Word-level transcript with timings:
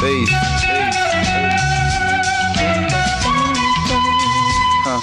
Peace. 0.00 0.30
Huh. 4.82 5.00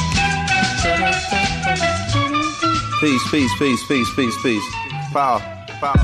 Peace, 2.99 3.21
peace, 3.29 3.53
peace, 3.59 3.83
peace, 3.87 4.09
peace, 4.15 4.35
peace. 4.41 4.67
Power, 5.13 5.39
power. 5.79 6.01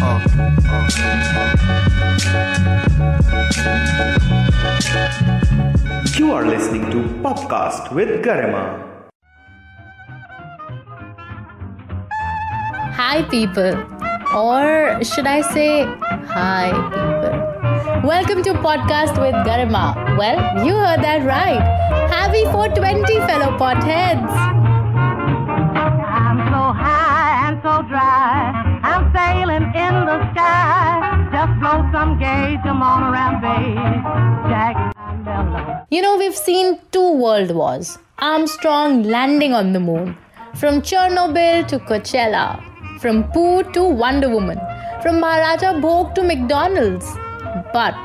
Uh, 0.00 0.22
uh, 0.70 0.88
You 6.16 6.32
are 6.32 6.46
listening 6.46 6.88
to 6.92 7.02
PopKast 7.22 7.92
with 7.92 8.24
Garima. 8.24 8.62
Hi, 12.94 13.22
people. 13.28 13.74
Or 14.36 15.02
should 15.02 15.26
I 15.26 15.40
say, 15.40 15.84
hi, 16.26 16.70
people. 16.70 16.97
Welcome 18.04 18.44
to 18.44 18.52
PopKast 18.54 19.20
with 19.20 19.34
Garima. 19.46 20.16
Well, 20.16 20.64
you 20.64 20.74
heard 20.74 21.02
that 21.02 21.26
right. 21.26 21.60
Happy 22.08 22.44
420, 22.44 23.18
fellow 23.26 23.58
potheads. 23.58 24.30
I'm 26.06 26.38
so 26.52 26.62
high 26.78 27.48
and 27.48 27.58
so 27.60 27.82
dry. 27.88 28.52
I'm 28.84 29.12
sailing 29.12 29.64
in 29.74 29.94
the 30.06 30.18
sky. 30.32 31.28
Just 31.32 31.60
blow 31.60 31.90
some 31.92 32.18
gauge, 32.18 32.60
I'm 32.64 32.82
on 32.82 33.02
a 33.02 33.10
rampage. 33.10 34.02
Jack, 34.48 34.94
I'm 34.96 35.24
mellow. 35.24 35.84
You 35.90 36.02
know, 36.02 36.16
we've 36.16 36.36
seen 36.36 36.78
two 36.92 37.12
world 37.14 37.50
wars 37.50 37.98
Armstrong 38.18 39.02
landing 39.02 39.52
on 39.52 39.72
the 39.72 39.80
moon, 39.80 40.16
from 40.54 40.82
Chernobyl 40.82 41.66
to 41.68 41.78
Coachella, 41.80 42.62
from 43.00 43.24
Pooh 43.32 43.64
to 43.72 43.82
Wonder 43.84 44.28
Woman, 44.28 44.60
from 45.02 45.20
Maharaja 45.20 45.74
Bhog 45.80 46.14
to 46.14 46.22
McDonald's. 46.22 47.06
But 47.72 47.98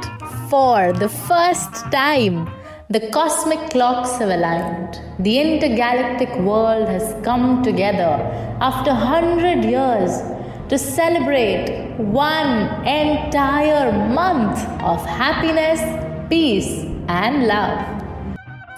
for 0.49 0.93
the 0.93 1.09
first 1.09 1.73
time, 1.91 2.49
the 2.89 3.09
cosmic 3.11 3.69
clocks 3.71 4.11
have 4.17 4.29
aligned. 4.29 4.99
The 5.19 5.39
intergalactic 5.39 6.29
world 6.39 6.87
has 6.87 7.15
come 7.23 7.63
together 7.63 8.13
after 8.61 8.91
100 8.91 9.65
years 9.65 10.21
to 10.69 10.77
celebrate 10.77 11.97
one 11.97 12.85
entire 12.85 13.91
month 14.09 14.59
of 14.81 15.05
happiness, 15.05 15.81
peace, 16.29 16.85
and 17.07 17.47
love. 17.47 17.79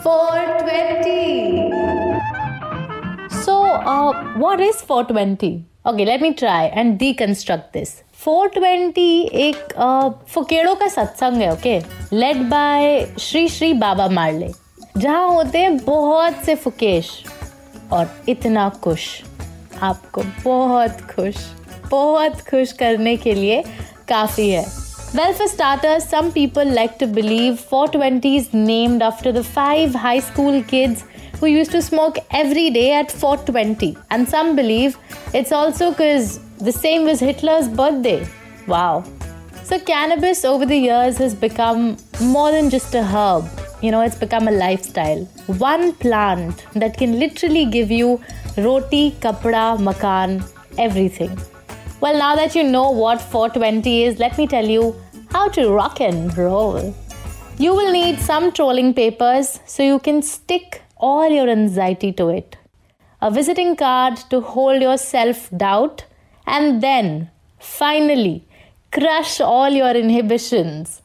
420. 0.03 1.85
So, 3.43 3.63
uh, 3.63 4.13
what 4.35 4.59
is 4.59 4.81
420? 4.81 5.65
Okay, 5.85 6.05
let 6.05 6.21
me 6.21 6.33
try 6.33 6.65
and 6.67 6.99
deconstruct 6.99 7.71
this. 7.73 8.04
Four 8.19 8.47
twenty 8.49 9.21
एक 9.39 9.73
फुकेड़ों 10.29 10.75
का 10.75 10.87
सत्संग 10.87 11.41
है 11.41 11.51
okay 11.53 11.79
led 12.13 12.37
by 12.49 13.05
Shri 13.19 13.47
Shri 13.49 13.71
Baba 13.73 14.07
Marley, 14.09 14.49
जहाँ 14.97 15.27
होते 15.29 15.59
हैं 15.59 15.77
बहुत 15.77 16.43
से 16.45 16.55
फुकेश 16.55 17.09
और 17.93 18.09
इतना 18.29 18.67
खुश। 18.83 19.07
आपको 19.81 20.21
बहुत 20.43 21.01
खुश 21.11 21.35
बहुत 21.91 22.41
खुश 22.49 22.71
करने 22.73 23.15
के 23.17 23.33
लिए 23.33 23.63
काफ़ी 24.09 24.49
है। 24.49 24.65
Well 25.15 25.33
for 25.33 25.47
starter 25.47 25.99
some 25.99 26.29
people 26.31 26.71
like 26.73 26.95
to 26.99 27.07
believe 27.07 27.55
four 27.69 27.87
twenty 27.89 28.35
is 28.35 28.47
named 28.55 29.03
after 29.03 29.31
the 29.31 29.41
five 29.45 29.97
high 29.97 30.21
school 30.21 30.61
kids 30.69 31.03
who 31.39 31.47
used 31.47 31.71
to 31.71 31.81
smoke 31.81 32.17
every 32.31 32.69
day 32.69 32.93
at 32.93 33.11
420. 33.11 33.97
And 34.09 34.27
some 34.27 34.55
believe 34.55 34.97
it's 35.33 35.51
also 35.51 35.91
because 35.91 36.39
the 36.57 36.71
same 36.71 37.03
was 37.03 37.19
Hitler's 37.19 37.67
birthday. 37.67 38.27
Wow. 38.67 39.03
So, 39.63 39.79
cannabis 39.79 40.45
over 40.45 40.65
the 40.65 40.77
years 40.77 41.17
has 41.17 41.33
become 41.33 41.97
more 42.21 42.51
than 42.51 42.69
just 42.69 42.93
a 42.93 43.03
herb. 43.03 43.49
You 43.81 43.91
know, 43.91 44.01
it's 44.01 44.15
become 44.15 44.47
a 44.47 44.51
lifestyle. 44.51 45.25
One 45.47 45.93
plant 45.93 46.65
that 46.73 46.97
can 46.97 47.19
literally 47.19 47.65
give 47.65 47.91
you 47.91 48.21
roti, 48.57 49.11
kapda, 49.19 49.79
makan, 49.79 50.43
everything. 50.77 51.37
Well, 51.99 52.17
now 52.17 52.35
that 52.35 52.55
you 52.55 52.63
know 52.63 52.91
what 52.91 53.19
420 53.21 54.03
is, 54.03 54.19
let 54.19 54.37
me 54.37 54.47
tell 54.47 54.65
you 54.65 54.95
how 55.31 55.49
to 55.49 55.69
rock 55.69 55.99
and 55.99 56.35
roll. 56.37 56.95
You 57.57 57.73
will 57.73 57.91
need 57.91 58.19
some 58.19 58.51
trolling 58.51 58.93
papers 58.93 59.59
so 59.65 59.81
you 59.81 59.99
can 59.99 60.21
stick 60.21 60.81
all 60.97 61.29
your 61.29 61.49
anxiety 61.49 62.11
to 62.13 62.29
it, 62.29 62.57
a 63.21 63.31
visiting 63.31 63.75
card 63.75 64.17
to 64.29 64.41
hold 64.41 64.81
your 64.81 64.97
self 64.97 65.49
doubt, 65.55 66.05
and 66.47 66.81
then 66.81 67.29
finally 67.59 68.47
crush 68.91 69.41
all 69.41 69.69
your 69.69 69.91
inhibitions. 69.91 71.01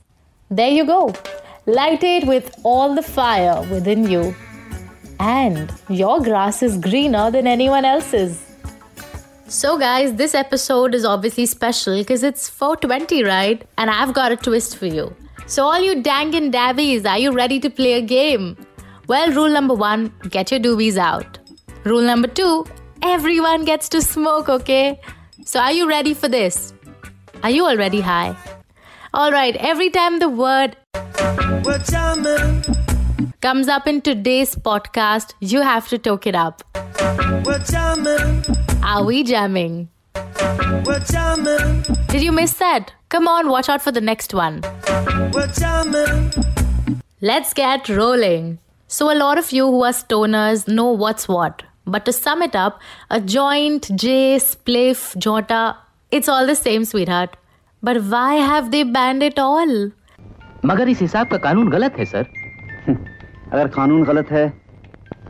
There 0.50 0.70
you 0.70 0.84
go. 0.84 1.12
Light 1.66 2.02
it 2.02 2.26
with 2.26 2.54
all 2.62 2.94
the 2.94 3.02
fire 3.02 3.62
within 3.70 4.08
you. 4.08 4.34
And 5.18 5.72
your 5.88 6.20
grass 6.20 6.62
is 6.62 6.78
greener 6.78 7.30
than 7.30 7.46
anyone 7.46 7.84
else's. 7.84 8.50
So, 9.46 9.78
guys, 9.78 10.14
this 10.14 10.34
episode 10.34 10.94
is 10.94 11.04
obviously 11.04 11.44
special 11.46 11.98
because 11.98 12.22
it's 12.22 12.48
420, 12.48 13.24
right? 13.24 13.66
And 13.76 13.90
I've 13.90 14.14
got 14.14 14.32
a 14.32 14.36
twist 14.36 14.76
for 14.76 14.86
you. 14.86 15.14
So, 15.46 15.64
all 15.64 15.80
you 15.80 16.02
dang 16.02 16.34
and 16.36 16.52
dabbies, 16.52 17.04
are 17.04 17.18
you 17.18 17.32
ready 17.32 17.58
to 17.60 17.68
play 17.68 17.94
a 17.94 18.00
game? 18.00 18.56
Well, 19.10 19.32
rule 19.32 19.48
number 19.48 19.74
one 19.74 20.12
get 20.30 20.52
your 20.52 20.60
doobies 20.60 20.96
out. 20.96 21.38
Rule 21.82 22.02
number 22.02 22.28
two 22.28 22.64
everyone 23.02 23.64
gets 23.64 23.88
to 23.88 24.00
smoke, 24.00 24.48
okay? 24.48 25.00
So, 25.44 25.58
are 25.58 25.72
you 25.72 25.88
ready 25.88 26.14
for 26.14 26.28
this? 26.28 26.72
Are 27.42 27.50
you 27.50 27.66
already 27.66 28.00
high? 28.00 28.36
Alright, 29.12 29.56
every 29.56 29.90
time 29.90 30.20
the 30.20 30.28
word 30.28 30.76
comes 33.40 33.66
up 33.66 33.88
in 33.88 34.00
today's 34.00 34.54
podcast, 34.54 35.34
you 35.40 35.60
have 35.62 35.88
to 35.88 35.98
talk 35.98 36.28
it 36.28 36.36
up. 36.36 36.62
Are 38.84 39.04
we 39.04 39.24
jamming? 39.24 39.88
Did 42.14 42.22
you 42.22 42.30
miss 42.30 42.52
that? 42.64 42.92
Come 43.08 43.26
on, 43.26 43.48
watch 43.48 43.68
out 43.68 43.82
for 43.82 43.90
the 43.90 44.00
next 44.00 44.32
one. 44.32 44.62
Let's 47.20 47.52
get 47.54 47.88
rolling. 47.88 48.58
So, 48.89 49.11
a 49.11 49.15
lot 49.15 49.37
of 49.37 49.51
you 49.51 49.65
who 49.65 49.83
are 49.83 49.91
stoners 49.91 50.67
know 50.67 50.91
what's 50.91 51.27
what. 51.27 51.63
But 51.85 52.05
to 52.05 52.13
sum 52.13 52.41
it 52.41 52.55
up, 52.55 52.79
a 53.09 53.19
joint, 53.21 53.89
J, 53.95 54.37
spliff, 54.37 55.17
jota, 55.17 55.77
it's 56.11 56.27
all 56.27 56.47
the 56.47 56.55
same, 56.55 56.85
sweetheart. 56.85 57.35
But 57.83 58.03
why 58.03 58.35
have 58.35 58.71
they 58.71 58.83
banned 58.83 59.23
it 59.23 59.39
all? 59.39 59.91
मगर 60.65 60.89
इस 60.89 61.01
हिसाब 61.01 61.27
का 61.27 61.37
कानून 61.37 61.69
गलत 61.69 61.97
है 61.97 62.05
sir 62.05 62.25
अगर 63.53 63.67
कानून 63.75 64.03
गलत 64.03 64.31
है 64.31 64.47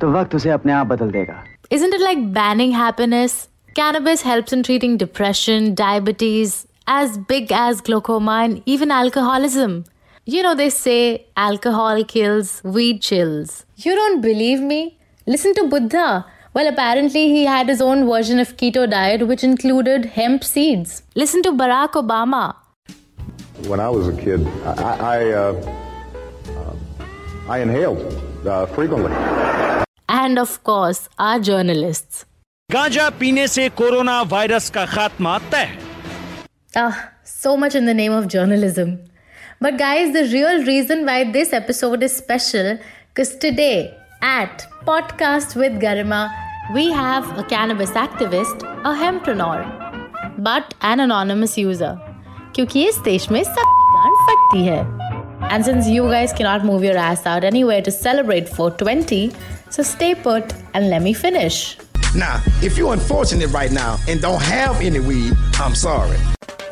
तो 0.01 0.11
वक्त 0.11 0.35
उसे 0.35 0.49
अपने 0.49 0.73
आप 0.73 0.87
बदल 0.87 1.11
देगा 1.11 1.43
Isn't 1.75 1.95
it 1.97 2.01
like 2.01 2.21
banning 2.33 2.71
happiness? 2.71 3.35
Cannabis 3.79 4.21
helps 4.21 4.53
in 4.53 4.63
treating 4.63 4.97
depression, 4.97 5.73
diabetes, 5.75 6.67
as 6.87 7.17
big 7.17 7.51
as 7.51 7.81
glaucoma, 7.81 8.35
and 8.43 8.61
even 8.65 8.91
alcoholism. 8.91 9.73
You 10.25 10.41
know, 10.43 10.55
they 10.55 10.69
say 10.69 11.27
alcohol 11.37 12.03
kills, 12.03 12.61
weed 12.63 13.01
chills. 13.01 13.65
You 13.77 13.95
don't 13.95 14.21
believe 14.21 14.59
me? 14.61 14.97
Listen 15.27 15.53
to 15.55 15.67
Buddha. 15.67 16.25
Well, 16.53 16.67
apparently, 16.67 17.27
he 17.29 17.45
had 17.45 17.67
his 17.67 17.81
own 17.81 18.07
version 18.07 18.39
of 18.39 18.55
keto 18.57 18.89
diet, 18.89 19.27
which 19.27 19.43
included 19.43 20.05
hemp 20.05 20.43
seeds. 20.43 21.03
Listen 21.15 21.43
to 21.43 21.51
Barack 21.51 21.91
Obama. 22.03 22.55
When 23.67 23.79
I 23.79 23.89
was 23.89 24.07
a 24.07 24.15
kid, 24.15 24.47
I, 24.65 24.71
I, 25.15 25.31
uh, 25.31 25.75
uh, 26.57 26.75
I 27.49 27.59
inhaled 27.59 28.47
uh, 28.47 28.65
frequently. 28.67 29.11
And 30.07 30.39
of 30.39 30.63
course, 30.63 31.09
our 31.19 31.39
journalists. 31.39 32.25
गांजा 32.71 33.09
पीने 33.19 33.47
से 33.47 33.67
corona 33.77 34.21
virus 34.29 34.69
का 34.75 34.85
खात्मा 34.93 35.37
तय 35.51 35.77
Ah, 36.77 37.09
so 37.23 37.55
much 37.55 37.75
in 37.75 37.85
the 37.85 37.93
name 37.93 38.11
of 38.11 38.27
journalism. 38.27 38.97
But, 39.62 39.76
guys, 39.76 40.14
the 40.14 40.24
real 40.32 40.64
reason 40.64 41.04
why 41.04 41.30
this 41.30 41.52
episode 41.52 42.02
is 42.02 42.16
special 42.16 42.78
because 43.08 43.36
today 43.36 43.94
at 44.22 44.66
PopKast 44.86 45.54
with 45.54 45.72
Garima, 45.82 46.32
we 46.72 46.90
have 46.90 47.38
a 47.38 47.44
cannabis 47.44 47.90
activist, 47.90 48.62
a 48.62 48.94
hempreneur, 49.02 49.58
but 50.38 50.72
an 50.80 51.00
anonymous 51.00 51.58
user. 51.58 51.98
क्योंकि 52.54 52.86
इस 52.88 52.98
देश 53.04 53.30
में 53.30 53.42
सब 53.44 53.76
गान 53.96 54.16
फटती 54.28 54.64
है 54.66 54.80
And 55.50 55.66
since 55.66 55.92
you 55.96 56.08
guys 56.14 56.32
cannot 56.32 56.64
move 56.64 56.82
your 56.82 56.96
ass 56.96 57.26
out 57.26 57.44
anywhere 57.44 57.82
to 57.82 57.90
celebrate 57.90 58.48
420, 58.48 59.32
so 59.68 59.82
stay 59.82 60.14
put 60.14 60.54
and 60.72 60.88
let 60.88 61.02
me 61.02 61.12
finish. 61.12 61.76
Now, 62.14 62.42
if 62.60 62.76
you're 62.76 62.92
unfortunate 62.92 63.50
right 63.50 63.70
now 63.70 63.98
and 64.08 64.20
don't 64.20 64.42
have 64.42 64.80
any 64.80 64.98
weed, 64.98 65.32
I'm 65.54 65.76
sorry. 65.76 66.18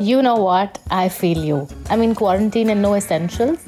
You 0.00 0.20
know 0.20 0.36
what? 0.36 0.78
I 0.90 1.08
feel 1.08 1.38
you. 1.38 1.68
I'm 1.90 2.02
in 2.02 2.14
quarantine 2.14 2.70
and 2.70 2.82
no 2.82 2.94
essentials. 2.94 3.58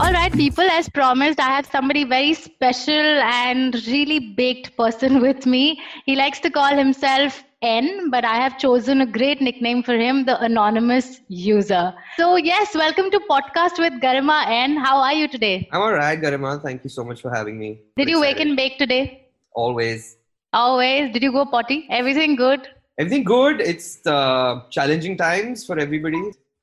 All 0.00 0.12
right, 0.12 0.32
people, 0.32 0.64
as 0.64 0.88
promised, 0.88 1.38
I 1.38 1.48
have 1.48 1.66
somebody 1.66 2.04
very 2.04 2.34
special 2.34 2.92
and 2.94 3.74
really 3.86 4.18
baked 4.34 4.76
person 4.76 5.20
with 5.26 5.46
me. 5.46 5.80
He 6.06 6.16
likes 6.16 6.40
to 6.40 6.50
call 6.50 6.74
himself 6.74 7.44
N, 7.62 8.08
but 8.08 8.24
I 8.24 8.36
have 8.36 8.56
chosen 8.58 9.02
a 9.02 9.06
great 9.06 9.42
nickname 9.42 9.82
for 9.82 9.94
him, 9.94 10.24
the 10.24 10.40
anonymous 10.40 11.20
user. 11.28 11.92
So, 12.16 12.36
yes, 12.36 12.74
welcome 12.74 13.10
to 13.10 13.20
PopKast 13.28 13.78
with 13.78 13.92
Garima 14.00 14.46
N. 14.48 14.78
How 14.78 14.96
are 14.96 15.12
you 15.12 15.28
today? 15.28 15.68
I'm 15.70 15.82
all 15.82 15.92
right, 15.92 16.18
Garima. 16.18 16.62
Thank 16.62 16.84
you 16.84 16.88
so 16.88 17.04
much 17.04 17.20
for 17.20 17.30
having 17.30 17.58
me. 17.58 17.82
Did 17.98 18.08
you 18.08 18.18
wake 18.18 18.40
and 18.40 18.56
bake 18.56 18.78
today? 18.78 19.28
Always. 19.54 20.16
Always. 20.54 21.12
Did 21.12 21.22
you 21.22 21.32
go 21.32 21.44
potty? 21.44 21.86
Everything 21.90 22.34
good? 22.34 22.66
Everything 22.98 23.24
good. 23.24 23.60
It's 23.60 24.06
uh, 24.06 24.62
challenging 24.70 25.18
times 25.18 25.66
for 25.66 25.78
everybody. 25.78 26.18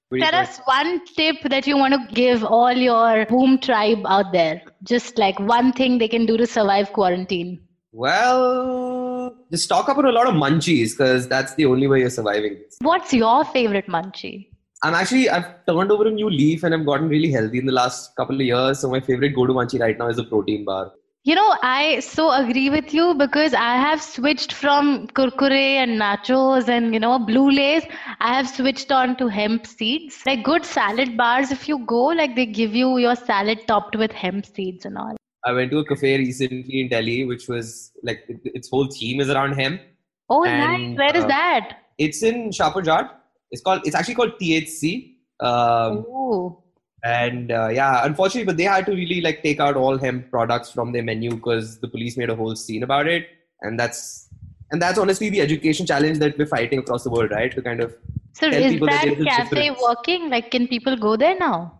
Pretty 0.09 0.23
Tell 0.23 0.31
good. 0.31 0.49
us 0.49 0.59
one 0.65 1.05
tip 1.05 1.35
that 1.43 1.67
you 1.67 1.77
want 1.77 1.93
to 1.93 2.15
give 2.15 2.43
all 2.43 2.71
your 2.71 3.27
boom 3.27 3.59
tribe 3.59 3.99
out 4.07 4.31
there. 4.31 4.63
Just 4.81 5.19
like 5.19 5.37
one 5.39 5.73
thing 5.73 5.99
they 5.99 6.07
can 6.07 6.25
do 6.25 6.37
to 6.37 6.47
survive 6.47 6.91
quarantine. 6.91 7.61
Well, 7.91 9.06
just 9.51 9.65
stock 9.65 9.89
up 9.89 9.97
on 9.97 10.05
a 10.05 10.11
lot 10.11 10.27
of 10.27 10.33
munchies 10.33 10.91
because 10.91 11.27
that's 11.27 11.55
the 11.55 11.65
only 11.65 11.87
way 11.87 11.99
you're 11.99 12.09
surviving. 12.09 12.57
What's 12.81 13.13
your 13.13 13.45
favorite 13.45 13.87
munchie? 13.87 14.49
I'm 14.83 14.93
actually 14.93 15.29
I've 15.29 15.65
turned 15.65 15.91
over 15.91 16.07
a 16.07 16.11
new 16.11 16.29
leaf 16.29 16.63
and 16.63 16.73
I've 16.73 16.85
gotten 16.85 17.09
really 17.09 17.31
healthy 17.31 17.57
in 17.57 17.65
the 17.65 17.71
last 17.71 18.15
couple 18.15 18.35
of 18.35 18.41
years. 18.41 18.79
So 18.79 18.89
my 18.89 18.99
favorite 18.99 19.35
go-to 19.35 19.53
munchie 19.53 19.79
right 19.79 19.97
now 19.97 20.07
is 20.07 20.19
a 20.19 20.23
protein 20.23 20.65
bar. 20.65 20.91
You 21.23 21.35
know, 21.35 21.57
I 21.61 21.99
so 21.99 22.31
agree 22.31 22.69
with 22.69 22.93
you 22.93 23.13
because 23.13 23.53
I 23.53 23.75
have 23.75 24.01
switched 24.01 24.53
from 24.53 25.07
kurkure 25.07 25.51
and 25.51 25.99
nachos 25.99 26.69
and 26.69 26.93
you 26.93 27.01
know 27.01 27.19
blue 27.19 27.49
Lay's. 27.49 27.83
I 28.21 28.33
have 28.33 28.47
switched 28.47 28.91
on 28.91 29.17
to 29.17 29.27
hemp 29.27 29.67
seeds. 29.67 30.21
Like 30.25 30.43
good 30.43 30.63
salad 30.63 31.17
bars, 31.17 31.51
if 31.51 31.67
you 31.67 31.85
go, 31.85 32.03
like 32.05 32.35
they 32.35 32.45
give 32.45 32.73
you 32.75 32.97
your 32.97 33.15
salad 33.15 33.67
topped 33.67 33.97
with 33.97 34.11
hemp 34.13 34.45
seeds 34.45 34.85
and 34.85 34.97
all. 34.97 35.17
I 35.45 35.53
went 35.53 35.71
to 35.71 35.79
a 35.79 35.85
cafe 35.85 36.17
recently 36.17 36.81
in 36.81 36.89
Delhi, 36.89 37.25
which 37.25 37.47
was 37.47 37.91
like 38.03 38.25
its 38.27 38.69
whole 38.69 38.87
theme 38.87 39.21
is 39.21 39.29
around 39.29 39.53
hemp. 39.53 39.81
Oh, 40.29 40.43
and, 40.43 40.95
nice! 40.95 40.97
Where 40.97 41.17
is 41.17 41.23
uh, 41.23 41.27
that? 41.27 41.83
It's 41.97 42.23
in 42.23 42.49
Shahpur 42.49 42.83
Jat. 42.83 43.23
It's 43.51 43.61
called. 43.61 43.81
It's 43.85 43.95
actually 43.95 44.15
called 44.15 44.33
THC. 44.39 45.15
Um, 45.39 46.05
Ooh 46.09 46.57
and 47.03 47.51
uh, 47.51 47.67
yeah 47.67 48.05
unfortunately 48.05 48.43
but 48.43 48.57
they 48.57 48.63
had 48.63 48.85
to 48.85 48.91
really 48.91 49.21
like 49.21 49.43
take 49.43 49.59
out 49.59 49.75
all 49.75 49.97
hemp 49.97 50.29
products 50.31 50.71
from 50.71 50.91
their 50.91 51.03
menu 51.03 51.35
because 51.35 51.79
the 51.79 51.87
police 51.87 52.17
made 52.17 52.29
a 52.29 52.35
whole 52.35 52.55
scene 52.55 52.83
about 52.83 53.07
it 53.07 53.27
and 53.61 53.79
that's 53.79 54.29
and 54.71 54.81
that's 54.81 54.97
honestly 54.97 55.29
the 55.29 55.39
education 55.39 55.85
challenge 55.85 56.17
that 56.19 56.37
we're 56.37 56.47
fighting 56.47 56.79
across 56.79 57.03
the 57.03 57.09
world 57.09 57.31
right 57.31 57.53
to 57.53 57.61
kind 57.61 57.81
of 57.81 57.95
so 58.33 58.47
is 58.47 58.79
that, 58.79 59.15
that 59.17 59.25
cafe 59.25 59.69
working 59.81 60.29
like 60.29 60.49
can 60.51 60.67
people 60.67 60.97
go 60.97 61.15
there 61.15 61.37
now 61.37 61.76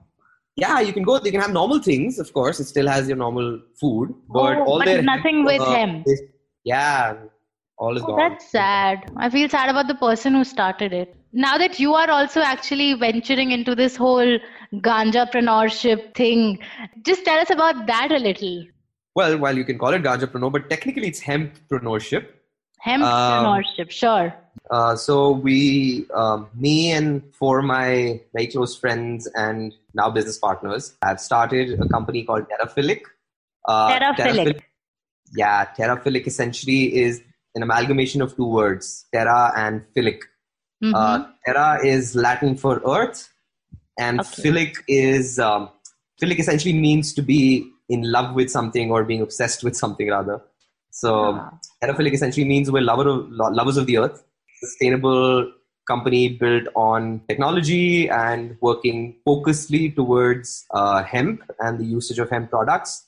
yeah 0.57 0.80
you 0.80 0.94
can 0.94 1.04
go 1.04 1.18
they 1.19 1.31
can 1.31 1.42
have 1.42 1.54
normal 1.62 1.80
things 1.80 2.19
of 2.19 2.31
course 2.33 2.59
it 2.59 2.65
still 2.65 2.88
has 2.88 3.07
your 3.07 3.18
normal 3.18 3.59
food 3.80 4.13
but 4.30 4.57
oh, 4.57 4.65
all 4.65 4.83
but 4.83 5.04
nothing 5.04 5.45
with 5.45 5.62
uh, 5.62 5.71
hemp 5.71 6.07
yeah 6.63 7.15
all 7.77 7.95
is 7.95 8.04
oh, 8.04 8.07
gone 8.07 8.18
that's 8.18 8.50
sad 8.51 9.12
i 9.18 9.30
feel 9.30 9.48
sad 9.48 9.69
about 9.69 9.88
the 9.88 9.95
person 10.07 10.33
who 10.33 10.44
started 10.44 10.94
it 11.01 11.15
now 11.33 11.57
that 11.57 11.80
you 11.80 11.94
are 11.94 12.09
also 12.09 12.42
actually 12.42 12.94
venturing 12.94 13.51
into 13.51 13.75
this 13.75 13.95
whole 13.95 14.39
ganjapreneurship 14.74 16.15
thing, 16.15 16.60
just 17.03 17.25
tell 17.25 17.39
us 17.39 17.50
about 17.50 17.86
that 17.88 18.12
a 18.12 18.18
little. 18.18 18.65
Well, 19.15 19.38
while 19.38 19.57
you 19.57 19.63
can 19.63 19.77
call 19.77 19.94
it 19.94 20.03
ganjapreneur, 20.03 20.51
but 20.51 20.69
technically 20.69 21.07
it's 21.07 21.21
hempreneurship. 21.21 22.27
Hempreneurship, 22.86 23.80
um, 23.80 23.89
sure. 23.89 24.36
Uh, 24.69 24.95
so 24.95 25.31
we, 25.31 26.06
um, 26.13 26.48
me 26.56 26.92
and 26.92 27.24
four 27.33 27.60
of 27.60 27.65
my 27.65 28.19
very 28.33 28.48
close 28.48 28.75
friends 28.75 29.27
and 29.36 29.74
now 29.97 30.09
business 30.09 30.38
partners, 30.38 30.95
have 31.03 31.19
started 31.19 31.79
a 31.81 31.88
company 31.89 32.23
called 32.23 32.45
Terraphilic. 32.51 33.01
Uh, 33.67 33.99
Terraphilic. 33.99 34.61
Yeah, 35.35 35.65
Terraphilic 35.77 36.27
essentially 36.27 36.95
is 36.95 37.21
an 37.55 37.63
amalgamation 37.63 38.21
of 38.21 38.35
two 38.35 38.47
words, 38.47 39.05
terra 39.13 39.51
and 39.57 39.83
philic. 39.95 40.21
Mm-hmm. 40.83 40.95
Uh, 40.95 41.25
terra 41.45 41.85
is 41.85 42.15
Latin 42.15 42.55
for 42.55 42.81
earth, 42.97 43.29
and 43.97 44.21
okay. 44.21 44.41
philic 44.44 44.75
is 44.88 45.39
um, 45.39 45.69
philic 46.21 46.39
essentially 46.39 46.73
means 46.73 47.13
to 47.13 47.21
be 47.21 47.41
in 47.89 48.03
love 48.17 48.35
with 48.35 48.50
something 48.51 48.91
or 48.91 49.03
being 49.03 49.21
obsessed 49.21 49.63
with 49.63 49.75
something 49.75 50.09
rather. 50.09 50.41
So 50.91 51.13
ah. 51.35 51.51
Terraphilic 51.83 52.13
essentially 52.13 52.45
means 52.45 52.71
we're 52.71 52.81
lover 52.81 53.07
of, 53.09 53.29
lovers 53.31 53.77
of 53.77 53.85
the 53.85 53.97
earth, 53.97 54.23
sustainable 54.59 55.51
company 55.88 56.30
built 56.30 56.68
on 56.75 57.22
technology 57.28 58.10
and 58.10 58.57
working 58.62 59.16
focusedly 59.25 59.95
towards 59.95 60.66
uh, 60.72 61.04
hemp 61.04 61.42
and 61.60 61.80
the 61.80 61.86
usage 61.86 62.19
of 62.19 62.30
hemp 62.30 62.50
products. 62.50 63.06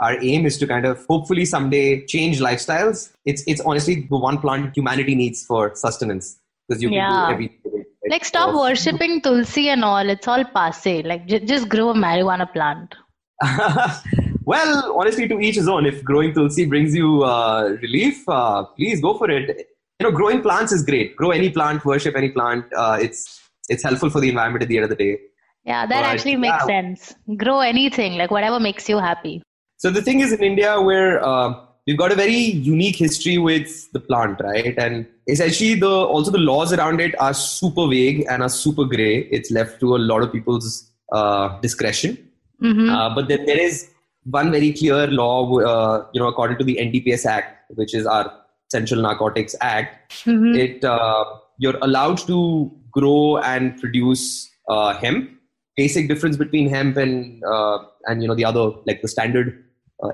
Our 0.00 0.18
aim 0.22 0.46
is 0.46 0.56
to 0.58 0.66
kind 0.66 0.86
of 0.86 1.04
hopefully 1.06 1.44
someday 1.44 2.06
change 2.06 2.40
lifestyles. 2.40 3.12
It's 3.26 3.44
it's 3.46 3.60
honestly 3.60 4.06
the 4.08 4.16
one 4.16 4.38
plant 4.38 4.74
humanity 4.74 5.14
needs 5.14 5.44
for 5.44 5.74
sustenance 5.74 6.38
because 6.66 6.82
you 6.82 6.88
can 6.88 6.96
yeah. 6.96 7.26
do 7.26 7.32
everything. 7.32 7.84
Like 8.08 8.24
stop 8.24 8.54
worshipping 8.54 9.20
tulsi 9.20 9.68
and 9.68 9.84
all. 9.84 10.08
It's 10.08 10.26
all 10.26 10.44
passe. 10.44 11.02
Like 11.02 11.26
j- 11.26 11.44
just 11.44 11.68
grow 11.68 11.90
a 11.90 11.94
marijuana 11.94 12.50
plant. 12.50 12.94
well, 14.44 14.98
honestly, 14.98 15.28
to 15.28 15.38
each 15.38 15.56
his 15.56 15.68
own. 15.68 15.84
If 15.84 16.02
growing 16.02 16.32
tulsi 16.32 16.64
brings 16.64 16.94
you 16.94 17.22
uh, 17.24 17.76
relief, 17.82 18.26
uh, 18.28 18.64
please 18.64 19.02
go 19.02 19.18
for 19.18 19.30
it. 19.30 19.68
You 20.00 20.10
know, 20.10 20.16
growing 20.16 20.40
plants 20.40 20.72
is 20.72 20.82
great. 20.82 21.14
Grow 21.14 21.30
any 21.30 21.50
plant, 21.50 21.84
worship 21.84 22.16
any 22.16 22.30
plant. 22.30 22.64
Uh, 22.74 22.98
it's 23.00 23.40
it's 23.68 23.82
helpful 23.82 24.08
for 24.08 24.20
the 24.20 24.30
environment 24.30 24.62
at 24.62 24.68
the 24.68 24.76
end 24.78 24.84
of 24.84 24.90
the 24.90 24.96
day. 24.96 25.18
Yeah, 25.64 25.84
that 25.86 26.02
but, 26.02 26.08
actually 26.08 26.36
makes 26.36 26.56
yeah. 26.60 26.66
sense. 26.66 27.14
Grow 27.36 27.60
anything, 27.60 28.14
like 28.14 28.30
whatever 28.30 28.58
makes 28.58 28.88
you 28.88 28.98
happy. 28.98 29.42
So 29.76 29.90
the 29.90 30.00
thing 30.00 30.20
is, 30.20 30.32
in 30.32 30.42
India, 30.42 30.80
where 30.80 31.22
uh, 31.22 31.54
we've 31.86 31.98
got 31.98 32.12
a 32.12 32.14
very 32.14 32.40
unique 32.72 32.96
history 32.96 33.36
with 33.36 33.92
the 33.92 34.00
plant, 34.00 34.40
right? 34.40 34.74
And 34.78 35.06
essentially, 35.26 35.74
the 35.74 35.90
also 35.90 36.30
the 36.30 36.38
laws 36.38 36.72
around 36.72 37.00
it 37.02 37.14
are 37.20 37.34
super 37.34 37.86
vague 37.86 38.24
and 38.30 38.42
are 38.42 38.48
super 38.48 38.84
gray. 38.84 39.28
It's 39.30 39.50
left 39.50 39.80
to 39.80 39.96
a 39.96 39.98
lot 39.98 40.22
of 40.22 40.32
people's 40.32 40.90
uh, 41.12 41.60
discretion. 41.60 42.16
Mm-hmm. 42.62 42.88
Uh, 42.88 43.14
but 43.14 43.28
then 43.28 43.44
there 43.44 43.60
is 43.60 43.90
one 44.24 44.50
very 44.50 44.72
clear 44.72 45.06
law, 45.08 45.58
uh, 45.58 46.06
you 46.14 46.20
know, 46.20 46.28
according 46.28 46.56
to 46.58 46.64
the 46.64 46.76
NDPS 46.76 47.26
Act, 47.26 47.70
which 47.74 47.94
is 47.94 48.06
our 48.06 48.39
Central 48.70 49.02
Narcotics 49.02 49.54
Act. 49.60 50.12
Mm-hmm. 50.24 50.54
It 50.54 50.84
uh, 50.84 51.24
you're 51.58 51.78
allowed 51.82 52.18
to 52.26 52.70
grow 52.90 53.38
and 53.38 53.78
produce 53.80 54.50
uh, 54.68 54.94
hemp. 54.94 55.30
Basic 55.76 56.08
difference 56.08 56.36
between 56.36 56.68
hemp 56.68 56.96
and 56.96 57.42
uh, 57.44 57.78
and 58.06 58.22
you 58.22 58.28
know 58.28 58.34
the 58.34 58.44
other 58.44 58.72
like 58.86 59.02
the 59.02 59.08
standard 59.08 59.64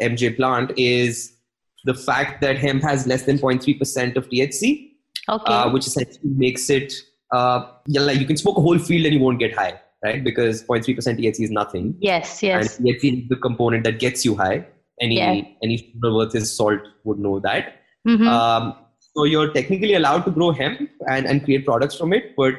MJ 0.00 0.36
plant 0.36 0.72
is 0.76 1.36
the 1.84 1.94
fact 1.94 2.40
that 2.42 2.58
hemp 2.58 2.82
has 2.82 3.06
less 3.06 3.22
than 3.22 3.38
0.3% 3.38 4.16
of 4.16 4.28
THC, 4.28 4.90
okay. 5.28 5.52
uh, 5.52 5.70
which 5.70 5.86
essentially 5.86 6.30
makes 6.34 6.68
it, 6.68 6.92
uh, 7.32 7.66
yeah, 7.86 8.00
like 8.00 8.18
you 8.18 8.26
can 8.26 8.36
smoke 8.36 8.58
a 8.58 8.60
whole 8.60 8.78
field 8.78 9.06
and 9.06 9.14
you 9.14 9.20
won't 9.20 9.38
get 9.38 9.54
high, 9.54 9.80
right? 10.04 10.22
Because 10.22 10.64
0.3% 10.64 10.96
THC 10.96 11.44
is 11.44 11.50
nothing. 11.50 11.94
Yes, 12.00 12.42
yes. 12.42 12.78
And 12.78 12.86
THC 12.86 13.22
is 13.22 13.28
the 13.28 13.36
component 13.36 13.84
that 13.84 14.00
gets 14.00 14.24
you 14.24 14.36
high. 14.36 14.66
Any 15.00 15.18
yeah. 15.18 15.42
any 15.62 15.92
worth 16.02 16.32
his 16.32 16.56
salt 16.56 16.80
would 17.04 17.18
know 17.18 17.38
that. 17.40 17.75
Mm-hmm. 18.06 18.28
Um, 18.28 18.76
so 19.14 19.24
you're 19.24 19.52
technically 19.52 19.94
allowed 19.94 20.24
to 20.26 20.30
grow 20.30 20.52
hemp 20.52 20.88
and, 21.08 21.26
and 21.26 21.44
create 21.44 21.64
products 21.64 21.96
from 21.96 22.12
it, 22.12 22.34
but 22.36 22.54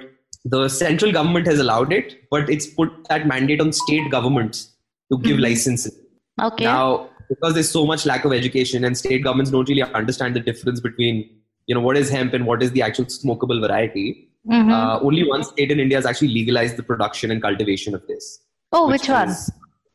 the 0.45 0.67
central 0.69 1.11
government 1.11 1.45
has 1.47 1.59
allowed 1.59 1.93
it, 1.93 2.15
but 2.31 2.49
it's 2.49 2.65
put 2.67 2.89
that 3.09 3.27
mandate 3.27 3.61
on 3.61 3.71
state 3.71 4.09
governments 4.09 4.73
to 5.11 5.17
give 5.19 5.33
mm-hmm. 5.33 5.43
licenses. 5.43 5.97
Okay. 6.41 6.65
Now, 6.65 7.09
because 7.29 7.53
there's 7.53 7.69
so 7.69 7.85
much 7.85 8.05
lack 8.05 8.25
of 8.25 8.33
education 8.33 8.83
and 8.83 8.97
state 8.97 9.23
governments 9.23 9.51
don't 9.51 9.67
really 9.67 9.83
understand 9.83 10.35
the 10.35 10.39
difference 10.39 10.79
between 10.79 11.29
you 11.67 11.75
know 11.75 11.81
what 11.81 11.97
is 11.97 12.09
hemp 12.09 12.33
and 12.33 12.45
what 12.45 12.63
is 12.63 12.71
the 12.71 12.81
actual 12.81 13.05
smokable 13.05 13.59
variety 13.59 14.29
mm-hmm. 14.49 14.71
uh, 14.71 14.99
only 14.99 15.27
one 15.27 15.43
state 15.43 15.71
in 15.71 15.79
india 15.79 15.97
has 15.97 16.05
actually 16.05 16.29
legalized 16.29 16.77
the 16.77 16.83
production 16.83 17.31
and 17.31 17.41
cultivation 17.41 17.93
of 17.93 18.05
this 18.07 18.39
oh 18.71 18.87
which, 18.87 19.01
which 19.01 19.09
one 19.09 19.35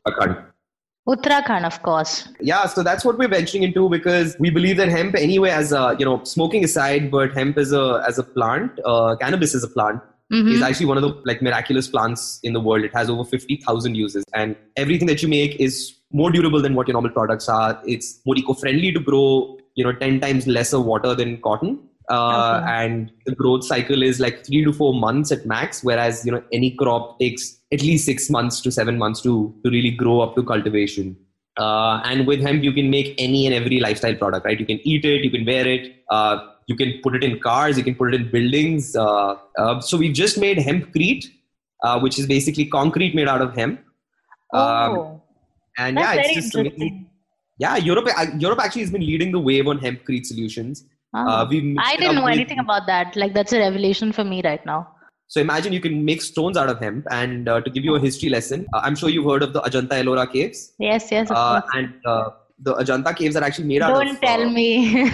Uttarakhand. 0.06 0.51
Uttarakhand, 1.08 1.64
of 1.64 1.82
course. 1.82 2.28
Yeah, 2.40 2.66
so 2.66 2.82
that's 2.82 3.04
what 3.04 3.18
we're 3.18 3.28
venturing 3.28 3.64
into 3.64 3.88
because 3.88 4.36
we 4.38 4.50
believe 4.50 4.76
that 4.76 4.88
hemp, 4.88 5.16
anyway, 5.16 5.50
as 5.50 5.72
a 5.72 5.96
you 5.98 6.04
know, 6.04 6.22
smoking 6.22 6.62
aside, 6.62 7.10
but 7.10 7.32
hemp 7.32 7.58
is 7.58 7.72
a 7.72 8.04
as 8.06 8.18
a 8.18 8.22
plant, 8.22 8.78
uh, 8.84 9.16
cannabis 9.16 9.52
is 9.54 9.64
a 9.64 9.68
plant, 9.68 10.00
mm-hmm. 10.32 10.48
is 10.48 10.62
actually 10.62 10.86
one 10.86 10.96
of 10.96 11.02
the 11.02 11.20
like 11.24 11.42
miraculous 11.42 11.88
plants 11.88 12.38
in 12.44 12.52
the 12.52 12.60
world. 12.60 12.84
It 12.84 12.94
has 12.94 13.10
over 13.10 13.24
fifty 13.24 13.56
thousand 13.56 13.96
uses, 13.96 14.24
and 14.32 14.54
everything 14.76 15.08
that 15.08 15.22
you 15.22 15.28
make 15.28 15.56
is 15.58 15.96
more 16.12 16.30
durable 16.30 16.62
than 16.62 16.74
what 16.74 16.86
your 16.86 16.92
normal 16.92 17.10
products 17.10 17.48
are. 17.48 17.80
It's 17.86 18.20
more 18.24 18.36
eco-friendly 18.36 18.92
to 18.92 19.00
grow, 19.00 19.58
you 19.74 19.84
know, 19.84 19.92
10 19.92 20.20
times 20.20 20.46
lesser 20.46 20.80
water 20.80 21.14
than 21.14 21.40
cotton. 21.40 21.80
Uh, 22.10 22.60
okay. 22.62 22.84
And 22.84 23.12
the 23.26 23.34
growth 23.34 23.64
cycle 23.64 24.02
is 24.02 24.20
like 24.20 24.44
three 24.44 24.64
to 24.64 24.72
four 24.72 24.92
months 24.92 25.30
at 25.32 25.46
max, 25.46 25.82
whereas, 25.82 26.26
you 26.26 26.32
know, 26.32 26.42
any 26.52 26.72
crop 26.72 27.18
takes 27.18 27.58
at 27.72 27.80
least 27.82 28.04
six 28.04 28.28
months 28.28 28.60
to 28.60 28.70
seven 28.70 28.98
months 28.98 29.20
to, 29.22 29.54
to 29.64 29.70
really 29.70 29.90
grow 29.90 30.20
up 30.20 30.34
to 30.36 30.42
cultivation. 30.42 31.16
Uh, 31.58 32.00
and 32.04 32.26
with 32.26 32.40
hemp, 32.40 32.62
you 32.62 32.72
can 32.72 32.90
make 32.90 33.14
any 33.18 33.46
and 33.46 33.54
every 33.54 33.78
lifestyle 33.78 34.14
product, 34.14 34.44
right? 34.46 34.58
You 34.58 34.66
can 34.66 34.80
eat 34.86 35.04
it, 35.04 35.22
you 35.22 35.30
can 35.30 35.44
wear 35.44 35.66
it, 35.66 35.96
uh, 36.10 36.48
you 36.66 36.76
can 36.76 37.00
put 37.02 37.14
it 37.14 37.22
in 37.22 37.38
cars, 37.40 37.76
you 37.76 37.84
can 37.84 37.94
put 37.94 38.14
it 38.14 38.20
in 38.20 38.30
buildings. 38.30 38.96
Uh, 38.96 39.36
uh, 39.58 39.80
so 39.80 39.96
we've 39.96 40.14
just 40.14 40.38
made 40.38 40.58
hempcrete, 40.58 41.26
uh, 41.82 42.00
which 42.00 42.18
is 42.18 42.26
basically 42.26 42.66
concrete 42.66 43.14
made 43.14 43.28
out 43.28 43.42
of 43.42 43.54
hemp. 43.54 43.80
Um, 44.52 44.62
oh. 44.62 45.22
And 45.78 45.96
yeah, 45.96 46.14
it's 46.16 46.50
just. 46.50 46.56
Yeah, 47.58 47.76
Europe 47.76 48.08
Europe 48.38 48.58
actually 48.58 48.82
has 48.82 48.90
been 48.90 49.06
leading 49.06 49.30
the 49.30 49.38
wave 49.38 49.68
on 49.68 49.78
hempcrete 49.78 50.26
solutions. 50.26 50.84
Ah. 51.14 51.42
Uh, 51.42 51.46
we 51.48 51.76
I 51.78 51.96
didn't 51.96 52.14
know 52.16 52.24
with- 52.24 52.34
anything 52.34 52.58
about 52.58 52.86
that. 52.86 53.16
Like 53.16 53.34
that's 53.34 53.52
a 53.52 53.58
revelation 53.58 54.12
for 54.12 54.24
me 54.24 54.42
right 54.44 54.64
now. 54.66 54.88
So 55.28 55.40
imagine 55.40 55.72
you 55.72 55.80
can 55.80 56.04
make 56.04 56.20
stones 56.22 56.56
out 56.58 56.68
of 56.68 56.78
hemp. 56.78 57.06
And 57.10 57.48
uh, 57.48 57.60
to 57.62 57.70
give 57.70 57.84
you 57.84 57.94
a 57.96 58.00
history 58.00 58.28
lesson, 58.28 58.66
uh, 58.74 58.80
I'm 58.84 58.94
sure 58.94 59.08
you've 59.08 59.24
heard 59.24 59.42
of 59.42 59.52
the 59.54 59.60
Ajanta 59.62 59.92
Ellora 60.02 60.30
caves. 60.30 60.72
Yes, 60.78 61.08
yes. 61.10 61.30
Of 61.30 61.36
Uh, 61.36 61.60
course. 61.60 61.72
and 61.74 61.94
uh, 62.06 62.30
the 62.58 62.74
Ajanta 62.74 63.16
caves 63.16 63.34
are 63.36 63.44
actually 63.44 63.68
made 63.68 63.82
out 63.82 63.92
of. 63.92 64.02
Don't 64.06 64.20
tell 64.20 64.42
uh, 64.42 64.50
me. 64.50 64.68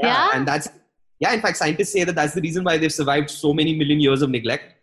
Yeah, 0.00 0.06
yeah. 0.06 0.30
and 0.34 0.46
that's 0.46 0.68
yeah. 1.18 1.32
In 1.34 1.40
fact, 1.40 1.56
scientists 1.56 1.92
say 1.92 2.04
that 2.04 2.14
that's 2.14 2.34
the 2.34 2.40
reason 2.40 2.62
why 2.62 2.78
they've 2.78 2.92
survived 2.92 3.30
so 3.30 3.52
many 3.52 3.74
million 3.76 3.98
years 4.00 4.22
of 4.22 4.30
neglect. 4.30 4.74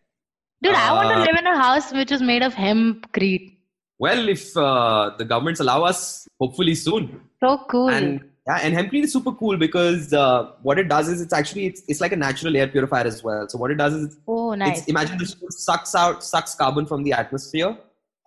Dude, 0.62 0.74
I 0.76 0.92
want 0.92 1.10
to 1.16 1.20
live 1.22 1.38
in 1.40 1.48
a 1.48 1.58
house 1.58 1.94
which 1.94 2.12
is 2.12 2.22
made 2.22 2.44
of 2.44 2.54
hempcrete. 2.54 3.58
Well, 3.98 4.28
if 4.28 4.56
uh, 4.58 5.12
the 5.18 5.24
governments 5.24 5.62
allow 5.62 5.84
us, 5.84 6.28
hopefully 6.42 6.76
soon. 6.76 7.22
So 7.42 7.60
cool. 7.70 7.90
And 7.90 8.20
yeah, 8.48 8.60
and 8.62 8.76
hempcrete 8.76 9.06
is 9.06 9.14
super 9.14 9.32
cool 9.32 9.58
because 9.58 10.14
uh, 10.14 10.52
what 10.62 10.78
it 10.78 10.88
does 10.88 11.08
is 11.10 11.20
it's 11.20 11.34
actually 11.34 11.66
it's, 11.66 11.82
it's 11.88 12.00
like 12.00 12.12
a 12.12 12.16
natural 12.16 12.56
air 12.56 12.68
purifier 12.68 13.06
as 13.06 13.24
well. 13.24 13.48
So 13.50 13.58
what 13.58 13.72
it 13.72 13.76
does 13.76 13.94
is 13.94 14.06
it's, 14.06 14.18
oh, 14.28 14.54
nice. 14.54 14.80
it's 14.80 14.88
imagine 14.88 15.18
stone 15.26 15.52
sucks 15.52 15.96
out 15.96 16.24
sucks 16.24 16.54
carbon 16.54 16.86
from 16.86 17.04
the 17.04 17.14
atmosphere 17.14 17.76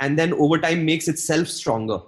and 0.00 0.18
then 0.18 0.32
over 0.32 0.58
time 0.58 0.84
makes 0.84 1.06
itself 1.06 1.46
stronger. 1.46 2.00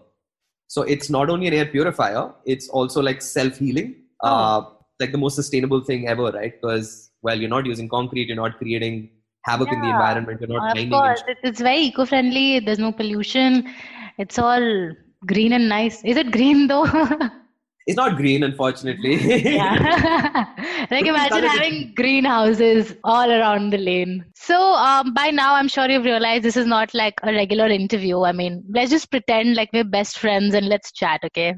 So 0.67 0.83
it's 0.83 1.09
not 1.09 1.31
only 1.31 1.47
an 1.47 1.55
air 1.55 1.67
purifier, 1.67 2.33
it's 2.47 2.69
also 2.69 3.01
like 3.01 3.23
self 3.23 3.59
healing. 3.59 3.97
Uh, 4.23 4.63
like 5.01 5.13
the 5.13 5.19
most 5.19 5.35
sustainable 5.35 5.81
thing 5.81 6.09
ever, 6.09 6.31
right? 6.31 6.61
Because 6.61 7.11
well, 7.23 7.39
you're 7.39 7.49
not 7.49 7.65
using 7.65 7.89
concrete, 7.89 8.27
you're 8.27 8.37
not 8.37 8.59
creating 8.59 9.11
havoc 9.45 9.73
in 9.73 9.81
the 9.81 9.89
environment, 9.89 10.41
you're 10.41 10.49
not 10.49 10.77
of 10.77 10.91
course, 10.91 11.23
it's 11.43 11.61
very 11.61 11.79
eco-friendly. 11.79 12.61
There's 12.61 12.79
no 12.79 12.93
pollution. 12.93 13.73
It's 14.19 14.39
all 14.39 14.93
green 15.27 15.55
and 15.55 15.69
nice. 15.69 16.05
Is 16.05 16.17
it 16.17 16.31
green 16.33 16.67
though? 16.67 16.87
It's 17.87 17.97
not 17.97 18.17
green, 18.17 18.43
unfortunately. 18.43 19.17
yeah. 19.55 20.47
like 20.91 21.07
imagine 21.07 21.45
having 21.45 21.93
greenhouses 21.97 22.95
all 23.05 23.31
around 23.31 23.73
the 23.73 23.79
lane. 23.79 24.25
So 24.35 24.61
um, 24.61 25.15
by 25.15 25.31
now, 25.31 25.55
I'm 25.55 25.69
sure 25.69 25.89
you've 25.89 26.05
realized 26.05 26.45
this 26.45 26.57
is 26.57 26.67
not 26.67 26.95
like 26.95 27.15
a 27.23 27.33
regular 27.33 27.69
interview. 27.69 28.23
I 28.23 28.33
mean, 28.33 28.65
let's 28.71 28.91
just 28.91 29.11
pretend 29.11 29.57
like 29.57 29.71
we're 29.73 29.85
best 29.85 30.19
friends 30.19 30.55
and 30.55 30.69
let's 30.69 30.93
chat, 30.93 31.21
okay? 31.25 31.55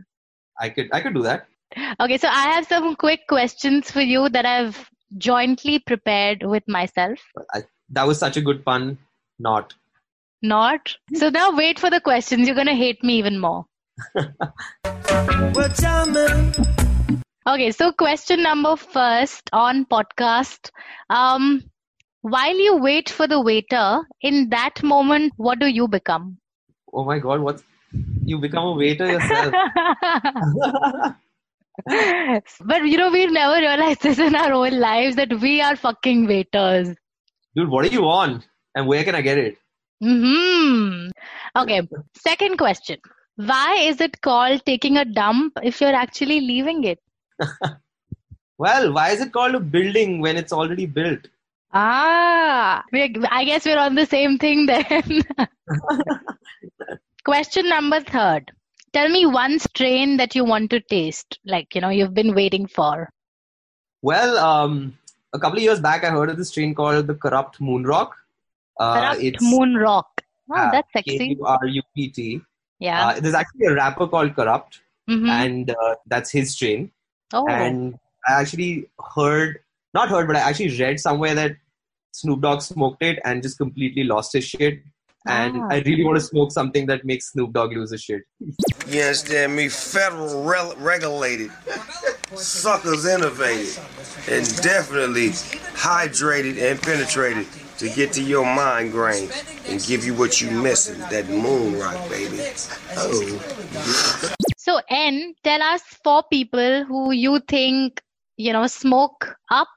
I 0.60 0.68
could 0.68 0.88
I 0.92 1.00
could 1.00 1.14
do 1.14 1.22
that. 1.22 1.46
Okay, 2.00 2.18
so 2.18 2.28
I 2.28 2.52
have 2.52 2.66
some 2.66 2.96
quick 2.96 3.20
questions 3.28 3.90
for 3.90 4.02
you 4.02 4.28
that 4.28 4.44
I've 4.44 4.88
jointly 5.18 5.78
prepared 5.78 6.42
with 6.42 6.62
myself. 6.68 7.18
I, 7.52 7.62
that 7.90 8.06
was 8.06 8.18
such 8.18 8.36
a 8.36 8.40
good 8.40 8.64
pun. 8.64 8.98
Not. 9.38 9.74
Not. 10.42 10.96
So 11.14 11.30
now 11.30 11.56
wait 11.56 11.78
for 11.78 11.90
the 11.90 12.00
questions. 12.00 12.46
You're 12.46 12.54
going 12.54 12.66
to 12.66 12.74
hate 12.74 13.02
me 13.02 13.18
even 13.18 13.38
more. 13.38 13.64
Okay, 17.46 17.72
so 17.72 17.92
question 17.92 18.42
number 18.42 18.76
first 18.76 19.50
on 19.52 19.84
podcast. 19.86 20.70
Um, 21.10 21.64
while 22.20 22.56
you 22.56 22.76
wait 22.76 23.10
for 23.10 23.26
the 23.26 23.40
waiter, 23.40 24.02
in 24.20 24.50
that 24.50 24.82
moment, 24.82 25.32
what 25.36 25.58
do 25.58 25.66
you 25.66 25.88
become? 25.88 26.38
Oh 26.92 27.04
my 27.04 27.18
god, 27.18 27.40
what 27.40 27.60
you 28.24 28.38
become 28.38 28.64
a 28.64 28.72
waiter 28.72 29.06
yourself. 29.06 29.52
but 32.64 32.84
you 32.84 32.96
know, 32.96 33.10
we've 33.10 33.32
never 33.32 33.54
realized 33.54 34.02
this 34.02 34.18
in 34.18 34.36
our 34.36 34.52
own 34.52 34.78
lives 34.78 35.16
that 35.16 35.40
we 35.40 35.60
are 35.60 35.74
fucking 35.74 36.26
waiters. 36.26 36.94
Dude, 37.56 37.68
what 37.68 37.84
do 37.84 37.90
you 37.92 38.02
want? 38.02 38.46
And 38.74 38.86
where 38.86 39.02
can 39.04 39.14
I 39.14 39.20
get 39.20 39.38
it? 39.38 39.56
Hmm. 40.00 41.08
Okay. 41.56 41.82
Second 42.16 42.56
question. 42.56 42.98
Why 43.36 43.76
is 43.80 44.00
it 44.00 44.20
called 44.20 44.64
taking 44.66 44.96
a 44.96 45.04
dump 45.04 45.58
if 45.62 45.80
you're 45.80 45.94
actually 45.94 46.40
leaving 46.40 46.84
it? 46.84 47.00
Well, 48.62 48.92
why 48.92 49.10
is 49.10 49.20
it 49.20 49.32
called 49.32 49.56
a 49.56 49.60
building 49.60 50.20
when 50.20 50.36
it's 50.36 50.52
already 50.52 50.86
built? 50.86 51.26
Ah, 51.72 52.84
I 52.92 53.44
guess 53.44 53.64
we're 53.64 53.76
on 53.76 53.96
the 53.96 54.06
same 54.06 54.38
thing 54.38 54.66
then. 54.72 55.22
Question 57.24 57.68
number 57.68 58.00
third. 58.00 58.52
Tell 58.92 59.08
me 59.08 59.26
one 59.26 59.58
strain 59.58 60.18
that 60.18 60.36
you 60.36 60.44
want 60.44 60.70
to 60.70 60.78
taste, 60.78 61.40
like, 61.44 61.74
you 61.74 61.80
know, 61.80 61.88
you've 61.88 62.14
been 62.14 62.36
waiting 62.36 62.68
for. 62.68 63.10
Well, 64.00 64.38
um, 64.38 64.96
a 65.32 65.40
couple 65.40 65.56
of 65.58 65.64
years 65.64 65.80
back, 65.80 66.04
I 66.04 66.10
heard 66.10 66.30
of 66.30 66.36
this 66.36 66.50
strain 66.50 66.72
called 66.72 67.08
the 67.08 67.14
Kurupt 67.14 67.58
Moon 67.58 67.84
Rock. 67.84 68.16
Uh, 68.78 69.14
Kurupt 69.14 69.24
it's 69.24 69.42
Moon 69.42 69.74
Rock. 69.74 70.22
Oh, 70.50 70.54
uh, 70.54 70.70
that's 70.70 70.92
sexy. 70.92 71.18
K-U-R-U-P-T. 71.18 72.42
Yeah. 72.82 73.00
Uh, 73.08 73.20
there's 73.20 73.34
actually 73.42 73.66
a 73.66 73.74
rapper 73.74 74.06
called 74.12 74.34
Kurupt, 74.38 74.80
Mhm. 75.08 75.28
and 75.28 75.70
uh, 75.70 75.94
that's 76.12 76.30
his 76.38 76.52
strain. 76.54 76.90
Oh. 77.32 77.46
And 77.48 77.94
I 78.28 78.40
actually 78.40 78.72
heard, 79.14 79.60
not 79.94 80.08
heard, 80.08 80.26
but 80.26 80.36
I 80.36 80.40
actually 80.40 80.76
read 80.78 80.98
somewhere 81.00 81.34
that 81.36 81.52
Snoop 82.12 82.40
Dogg 82.46 82.60
smoked 82.62 83.02
it 83.10 83.20
and 83.24 83.42
just 83.42 83.56
completely 83.58 84.04
lost 84.04 84.32
his 84.38 84.44
shit. 84.44 84.82
And 85.26 85.60
Ah. 85.62 85.68
I 85.76 85.78
really 85.86 86.02
want 86.04 86.18
to 86.18 86.24
smoke 86.32 86.50
something 86.50 86.86
that 86.86 87.04
makes 87.04 87.30
Snoop 87.32 87.52
Dogg 87.52 87.72
lose 87.72 87.92
his 87.92 88.02
shit. 88.02 88.22
You 88.94 89.00
understand 89.02 89.54
me? 89.54 89.68
Federal 89.68 90.42
rel- 90.52 90.74
regulated, 90.78 91.52
suckers 92.34 93.06
innovated, 93.06 93.78
and 94.28 94.44
definitely 94.62 95.28
hydrated 95.86 96.60
and 96.70 96.82
penetrated 96.82 97.46
to 97.82 97.88
get 97.90 98.12
to 98.12 98.22
your 98.22 98.44
mind 98.44 98.92
grain 98.92 99.28
and 99.68 99.82
give 99.82 100.04
you 100.04 100.14
what 100.14 100.40
you 100.40 100.48
missing. 100.50 100.98
That 101.10 101.28
moon 101.28 101.78
rock, 101.78 102.08
baby. 102.08 102.38
Oh. 102.96 103.42
So, 104.56 104.80
N, 104.88 105.34
tell 105.42 105.60
us 105.60 105.82
four 106.04 106.22
people 106.30 106.84
who 106.84 107.10
you 107.10 107.40
think, 107.48 108.00
you 108.36 108.52
know, 108.52 108.68
smoke 108.68 109.34
up 109.50 109.68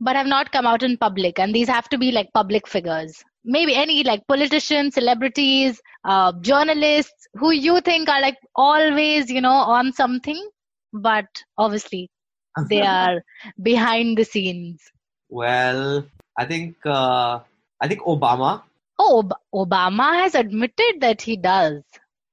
but 0.00 0.16
have 0.16 0.26
not 0.26 0.50
come 0.50 0.66
out 0.66 0.82
in 0.82 0.96
public. 0.96 1.38
And 1.38 1.54
these 1.54 1.68
have 1.68 1.88
to 1.90 1.98
be 1.98 2.10
like 2.10 2.32
public 2.34 2.66
figures. 2.66 3.22
Maybe 3.44 3.74
any 3.74 4.02
like 4.02 4.26
politicians, 4.26 4.94
celebrities, 4.94 5.80
uh, 6.04 6.32
journalists 6.40 7.28
who 7.34 7.52
you 7.52 7.80
think 7.80 8.08
are 8.08 8.20
like 8.20 8.36
always, 8.56 9.30
you 9.30 9.40
know, 9.40 9.52
on 9.52 9.92
something, 9.92 10.48
but 10.92 11.26
obviously 11.56 12.10
they 12.68 12.82
are 12.82 13.22
behind 13.62 14.18
the 14.18 14.24
scenes. 14.24 14.82
Well, 15.28 16.04
I 16.38 16.44
think 16.46 16.76
uh, 16.86 17.40
I 17.82 17.88
think 17.88 18.00
Obama. 18.02 18.62
Oh, 18.98 19.18
Ob- 19.26 19.40
Obama 19.66 20.14
has 20.22 20.34
admitted 20.34 21.00
that 21.00 21.20
he 21.22 21.36
does. 21.36 21.82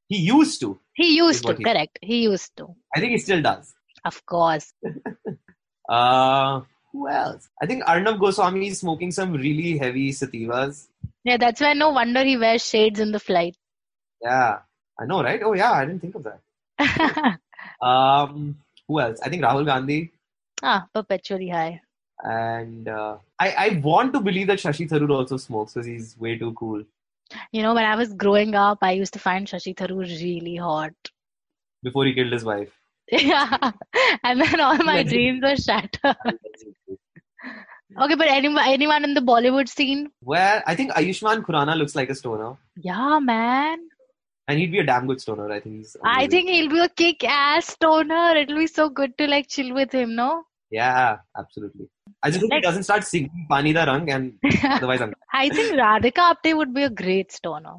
He 0.07 0.17
used 0.19 0.62
to. 0.62 0.79
He 0.93 1.17
used 1.17 1.43
to, 1.45 1.53
he- 1.55 1.63
correct. 1.63 1.97
He 2.01 2.24
used 2.24 2.55
to. 2.57 2.75
I 2.95 3.00
think 3.00 3.12
he 3.12 3.17
still 3.17 3.41
does. 3.41 3.74
Of 4.05 4.24
course. 4.25 4.71
Uh, 5.88 6.62
who 6.91 7.07
else? 7.07 7.47
I 7.62 7.67
think 7.67 7.83
Arnab 7.85 8.19
Goswami 8.19 8.69
is 8.69 8.79
smoking 8.79 9.12
some 9.12 9.33
really 9.33 9.77
heavy 9.77 10.09
sativas. 10.12 10.88
Yeah, 11.24 11.38
that's 11.38 11.62
why 11.62 11.74
no 11.74 11.89
wonder 11.91 12.24
he 12.24 12.38
wears 12.38 12.65
shades 12.67 13.00
in 13.00 13.12
the 13.12 13.19
flight. 13.19 13.55
Yeah, 14.19 14.59
I 15.00 15.05
know, 15.05 15.21
right? 15.21 15.39
Oh 15.43 15.53
yeah, 15.53 15.71
I 15.74 15.85
didn't 15.85 16.01
think 16.01 16.15
of 16.15 16.24
that. 16.25 16.39
Um, 17.81 18.57
who 18.88 19.00
else? 19.00 19.19
I 19.21 19.29
think 19.29 19.43
Rahul 19.43 19.65
Gandhi. 19.65 20.12
Ah, 20.63 20.88
perpetually 20.93 21.50
high. 21.50 21.81
And 22.24 22.88
uh, 22.88 23.17
I, 23.39 23.51
I 23.51 23.81
want 23.84 24.13
to 24.13 24.19
believe 24.19 24.48
that 24.48 24.60
Shashi 24.60 24.89
Tharoor 24.89 25.10
also 25.10 25.38
smokes 25.38 25.74
because 25.74 25.88
he's 25.88 26.17
way 26.17 26.38
too 26.38 26.53
cool. 26.53 26.84
You 27.51 27.62
know, 27.63 27.74
when 27.74 27.86
I 27.86 27.95
was 27.95 28.13
growing 28.13 28.55
up, 28.55 28.79
I 28.81 28.91
used 28.91 29.13
to 29.13 29.19
find 29.19 29.48
Shashi 29.48 29.75
Tharoor 29.75 30.05
really 30.05 30.55
hot. 30.55 30.93
Before 31.84 32.05
he 32.05 32.13
killed 32.13 32.31
his 32.31 32.43
wife. 32.43 32.72
Yeah, 33.12 33.72
and 34.24 34.41
then 34.41 34.60
all 34.60 34.77
my 34.77 35.03
dreams 35.03 35.43
were 35.43 35.55
shattered. 35.55 36.15
okay, 38.01 38.15
but 38.15 38.27
anyone, 38.27 38.63
anyone 38.67 39.03
in 39.03 39.13
the 39.13 39.22
Bollywood 39.22 39.69
scene? 39.69 40.10
Well, 40.22 40.63
I 40.65 40.75
think 40.75 40.91
Ayushmann 40.91 41.43
Khurrana 41.43 41.77
looks 41.77 41.95
like 41.95 42.10
a 42.10 42.15
stoner. 42.15 42.55
Yeah, 42.75 43.19
man. 43.19 43.79
And 44.48 44.60
he'd 44.60 44.72
be 44.72 44.79
a 44.79 44.84
damn 44.84 45.07
good 45.07 45.22
stoner. 45.22 45.51
I 45.51 45.60
think 45.60 45.77
he's. 45.77 45.98
I 46.03 46.27
think 46.27 46.50
he'll 46.50 46.69
be 46.69 46.79
a 46.79 46.89
kick-ass 46.89 47.67
stoner. 47.67 48.36
It'll 48.38 48.57
be 48.57 48.67
so 48.67 48.89
good 48.89 49.17
to 49.17 49.27
like 49.27 49.48
chill 49.48 49.74
with 49.74 49.91
him, 49.91 50.15
no? 50.15 50.43
Yeah, 50.69 51.17
absolutely. 51.38 51.89
I 52.25 52.29
just 52.32 52.41
hope 52.41 52.50
like, 52.50 52.63
he 52.63 52.67
doesn't 52.67 52.84
start 52.84 53.03
singing 53.03 53.46
Pani 53.48 53.72
Da 53.72 53.84
Rang 53.84 54.10
and 54.10 54.34
otherwise 54.63 55.00
I'm... 55.00 55.13
I 55.32 55.48
think 55.50 55.75
Radhika 55.75 56.34
Apte 56.34 56.58
would 56.58 56.74
be 56.74 56.82
a 56.84 56.89
great 56.89 57.32
stoner. 57.32 57.75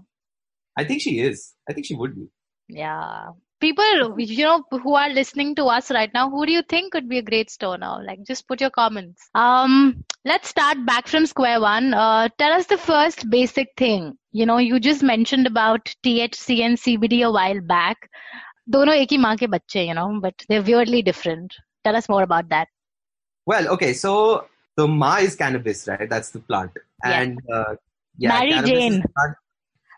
I 0.76 0.84
think 0.84 1.02
she 1.02 1.18
is. 1.18 1.54
I 1.68 1.72
think 1.72 1.86
she 1.86 1.96
would 1.96 2.14
be. 2.14 2.28
Yeah. 2.68 3.30
People, 3.60 4.14
you 4.20 4.44
know, 4.44 4.62
who 4.70 4.94
are 4.94 5.08
listening 5.10 5.56
to 5.56 5.64
us 5.64 5.90
right 5.90 6.10
now, 6.14 6.30
who 6.30 6.46
do 6.46 6.52
you 6.52 6.62
think 6.62 6.92
could 6.92 7.08
be 7.08 7.18
a 7.18 7.22
great 7.22 7.50
stoner? 7.50 8.04
Like, 8.06 8.20
just 8.24 8.46
put 8.46 8.60
your 8.60 8.70
comments. 8.70 9.28
Um, 9.34 10.04
let's 10.24 10.48
start 10.48 10.86
back 10.86 11.08
from 11.08 11.26
square 11.26 11.60
one. 11.60 11.92
Uh, 11.92 12.28
tell 12.38 12.52
us 12.52 12.66
the 12.66 12.78
first 12.78 13.28
basic 13.28 13.68
thing. 13.76 14.16
You 14.30 14.46
know, 14.46 14.58
you 14.58 14.78
just 14.78 15.02
mentioned 15.02 15.48
about 15.48 15.92
THC 16.04 16.60
and 16.60 16.78
CBD 16.78 17.26
a 17.26 17.32
while 17.32 17.60
back. 17.60 17.96
दोनों 18.68 18.94
एक 18.94 19.08
ही 19.12 19.18
माँ 19.18 19.36
के 19.36 19.46
बच्चे 19.46 19.86
you 19.86 19.94
know, 19.94 20.20
but 20.20 20.34
they're 20.48 20.62
weirdly 20.62 21.00
different. 21.00 21.52
Tell 21.84 21.96
us 21.96 22.08
more 22.08 22.22
about 22.22 22.48
that. 22.48 22.68
Well, 23.46 23.68
okay, 23.68 23.92
so 23.92 24.46
the 24.76 24.86
Ma 24.88 25.16
is 25.16 25.36
cannabis, 25.36 25.86
right? 25.88 26.08
That's 26.10 26.30
the 26.30 26.40
plant. 26.40 26.72
Yeah. 27.04 27.20
And 27.20 27.38
uh, 27.52 27.74
yeah, 28.18 28.38
Mary 28.40 28.62
Jane. 28.66 29.04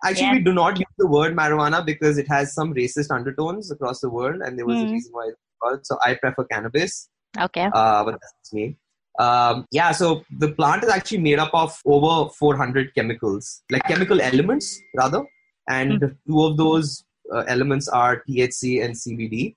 Actually, 0.04 0.26
Yeah. 0.26 0.32
we 0.34 0.40
do 0.40 0.52
not 0.54 0.78
use 0.78 0.94
the 0.96 1.08
word 1.08 1.34
marijuana 1.36 1.84
because 1.84 2.18
it 2.18 2.28
has 2.28 2.54
some 2.54 2.72
racist 2.72 3.10
undertones 3.10 3.70
across 3.72 4.00
the 4.00 4.08
world, 4.08 4.42
and 4.42 4.56
there 4.56 4.66
was 4.66 4.78
Hmm. 4.78 4.86
a 4.86 4.90
reason 4.92 5.12
why 5.12 5.24
it's 5.30 5.40
called. 5.60 5.80
So 5.84 5.98
I 6.04 6.14
prefer 6.14 6.44
cannabis. 6.44 7.08
Okay. 7.46 7.68
Uh, 7.72 8.04
but 8.04 8.12
that's 8.12 8.52
me. 8.52 8.76
Um, 9.18 9.66
yeah, 9.72 9.90
so 9.90 10.22
the 10.38 10.52
plant 10.52 10.84
is 10.84 10.90
actually 10.90 11.18
made 11.18 11.40
up 11.40 11.50
of 11.52 11.76
over 11.84 12.30
400 12.30 12.94
chemicals, 12.94 13.62
like 13.72 13.82
chemical 13.88 14.20
elements 14.20 14.80
rather, 14.94 15.24
and 15.68 16.00
Hmm. 16.00 16.08
two 16.30 16.44
of 16.44 16.56
those 16.56 17.04
uh, 17.34 17.44
elements 17.48 17.88
are 17.88 18.22
THC 18.28 18.82
and 18.84 18.94
CBD. 18.94 19.56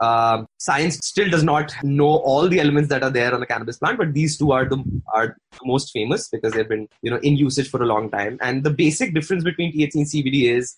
Um, 0.00 0.46
science 0.58 0.98
still 1.02 1.28
does 1.28 1.42
not 1.42 1.74
know 1.82 2.06
all 2.06 2.48
the 2.48 2.60
elements 2.60 2.88
that 2.90 3.02
are 3.02 3.10
there 3.10 3.34
on 3.34 3.40
the 3.40 3.46
cannabis 3.46 3.78
plant, 3.78 3.98
but 3.98 4.14
these 4.14 4.38
two 4.38 4.52
are 4.52 4.64
the 4.64 4.82
are 5.12 5.36
most 5.64 5.90
famous 5.90 6.28
because 6.28 6.52
they've 6.52 6.68
been 6.68 6.88
you 7.02 7.10
know 7.10 7.18
in 7.18 7.36
usage 7.36 7.68
for 7.68 7.82
a 7.82 7.86
long 7.86 8.08
time. 8.10 8.38
And 8.40 8.62
the 8.62 8.70
basic 8.70 9.12
difference 9.12 9.42
between 9.42 9.72
THC 9.72 9.94
and 9.94 10.06
CBD 10.06 10.56
is 10.56 10.76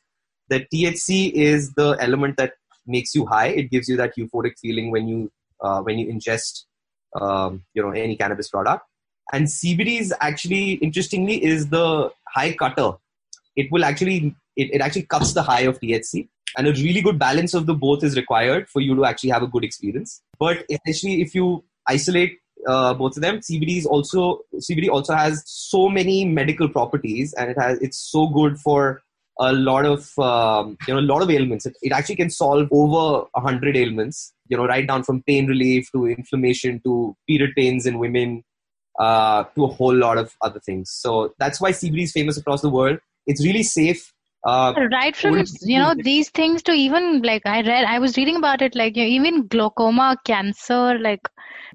that 0.48 0.70
THC 0.72 1.32
is 1.32 1.72
the 1.74 1.96
element 2.00 2.38
that 2.38 2.54
makes 2.86 3.14
you 3.14 3.26
high. 3.26 3.48
It 3.48 3.70
gives 3.70 3.88
you 3.88 3.96
that 3.98 4.16
euphoric 4.16 4.58
feeling 4.58 4.90
when 4.90 5.06
you 5.06 5.30
uh, 5.60 5.82
when 5.82 5.98
you 5.98 6.12
ingest 6.12 6.64
um, 7.20 7.62
you 7.74 7.82
know 7.82 7.90
any 7.90 8.16
cannabis 8.16 8.48
product. 8.48 8.86
And 9.32 9.46
CBD 9.46 10.00
is 10.00 10.14
actually 10.20 10.72
interestingly 10.74 11.44
is 11.44 11.68
the 11.68 12.10
high 12.34 12.52
cutter. 12.52 12.92
It 13.54 13.70
will 13.70 13.84
actually 13.84 14.34
it, 14.56 14.74
it 14.74 14.80
actually 14.80 15.02
cuts 15.02 15.34
the 15.34 15.42
high 15.42 15.62
of 15.62 15.78
THC 15.78 16.28
and 16.56 16.66
a 16.66 16.72
really 16.72 17.00
good 17.00 17.18
balance 17.18 17.54
of 17.54 17.66
the 17.66 17.74
both 17.74 18.02
is 18.04 18.16
required 18.16 18.68
for 18.68 18.80
you 18.80 18.94
to 18.96 19.04
actually 19.04 19.30
have 19.30 19.42
a 19.42 19.46
good 19.46 19.64
experience. 19.64 20.22
But 20.38 20.64
essentially, 20.68 21.22
if 21.22 21.34
you 21.34 21.64
isolate 21.88 22.38
uh, 22.66 22.94
both 22.94 23.16
of 23.16 23.22
them, 23.22 23.38
CBD 23.38 23.78
is 23.78 23.86
also 23.86 24.40
CBD 24.56 24.88
also 24.88 25.14
has 25.14 25.42
so 25.46 25.88
many 25.88 26.24
medical 26.24 26.68
properties, 26.68 27.32
and 27.34 27.50
it 27.50 27.58
has 27.58 27.78
it's 27.80 27.98
so 27.98 28.26
good 28.28 28.58
for 28.58 29.02
a 29.38 29.52
lot 29.52 29.86
of 29.86 30.18
um, 30.18 30.76
you 30.86 30.94
know 30.94 31.00
a 31.00 31.08
lot 31.12 31.22
of 31.22 31.30
ailments. 31.30 31.66
It, 31.66 31.76
it 31.82 31.92
actually 31.92 32.16
can 32.16 32.30
solve 32.30 32.68
over 32.70 33.26
a 33.34 33.40
hundred 33.40 33.76
ailments. 33.76 34.32
You 34.48 34.56
know, 34.56 34.66
right 34.66 34.86
down 34.86 35.04
from 35.04 35.22
pain 35.22 35.46
relief 35.46 35.90
to 35.92 36.06
inflammation 36.06 36.80
to 36.84 37.16
period 37.28 37.52
pains 37.56 37.86
in 37.86 37.98
women 37.98 38.42
uh, 38.98 39.44
to 39.54 39.64
a 39.64 39.68
whole 39.68 39.94
lot 39.94 40.18
of 40.18 40.34
other 40.42 40.60
things. 40.60 40.90
So 40.92 41.34
that's 41.38 41.60
why 41.60 41.72
CBD 41.72 42.02
is 42.02 42.12
famous 42.12 42.36
across 42.36 42.60
the 42.60 42.70
world. 42.70 42.98
It's 43.26 43.44
really 43.44 43.62
safe. 43.62 44.12
Uh, 44.42 44.72
right 44.90 45.14
from 45.14 45.44
you 45.60 45.78
know 45.78 45.94
these 46.02 46.30
things 46.30 46.62
to 46.62 46.72
even 46.72 47.20
like 47.20 47.42
i 47.44 47.60
read 47.60 47.84
i 47.84 47.98
was 47.98 48.16
reading 48.16 48.36
about 48.36 48.62
it 48.62 48.74
like 48.74 48.96
you 48.96 49.02
know, 49.02 49.08
even 49.10 49.46
glaucoma 49.48 50.16
cancer 50.24 50.98
like 50.98 51.20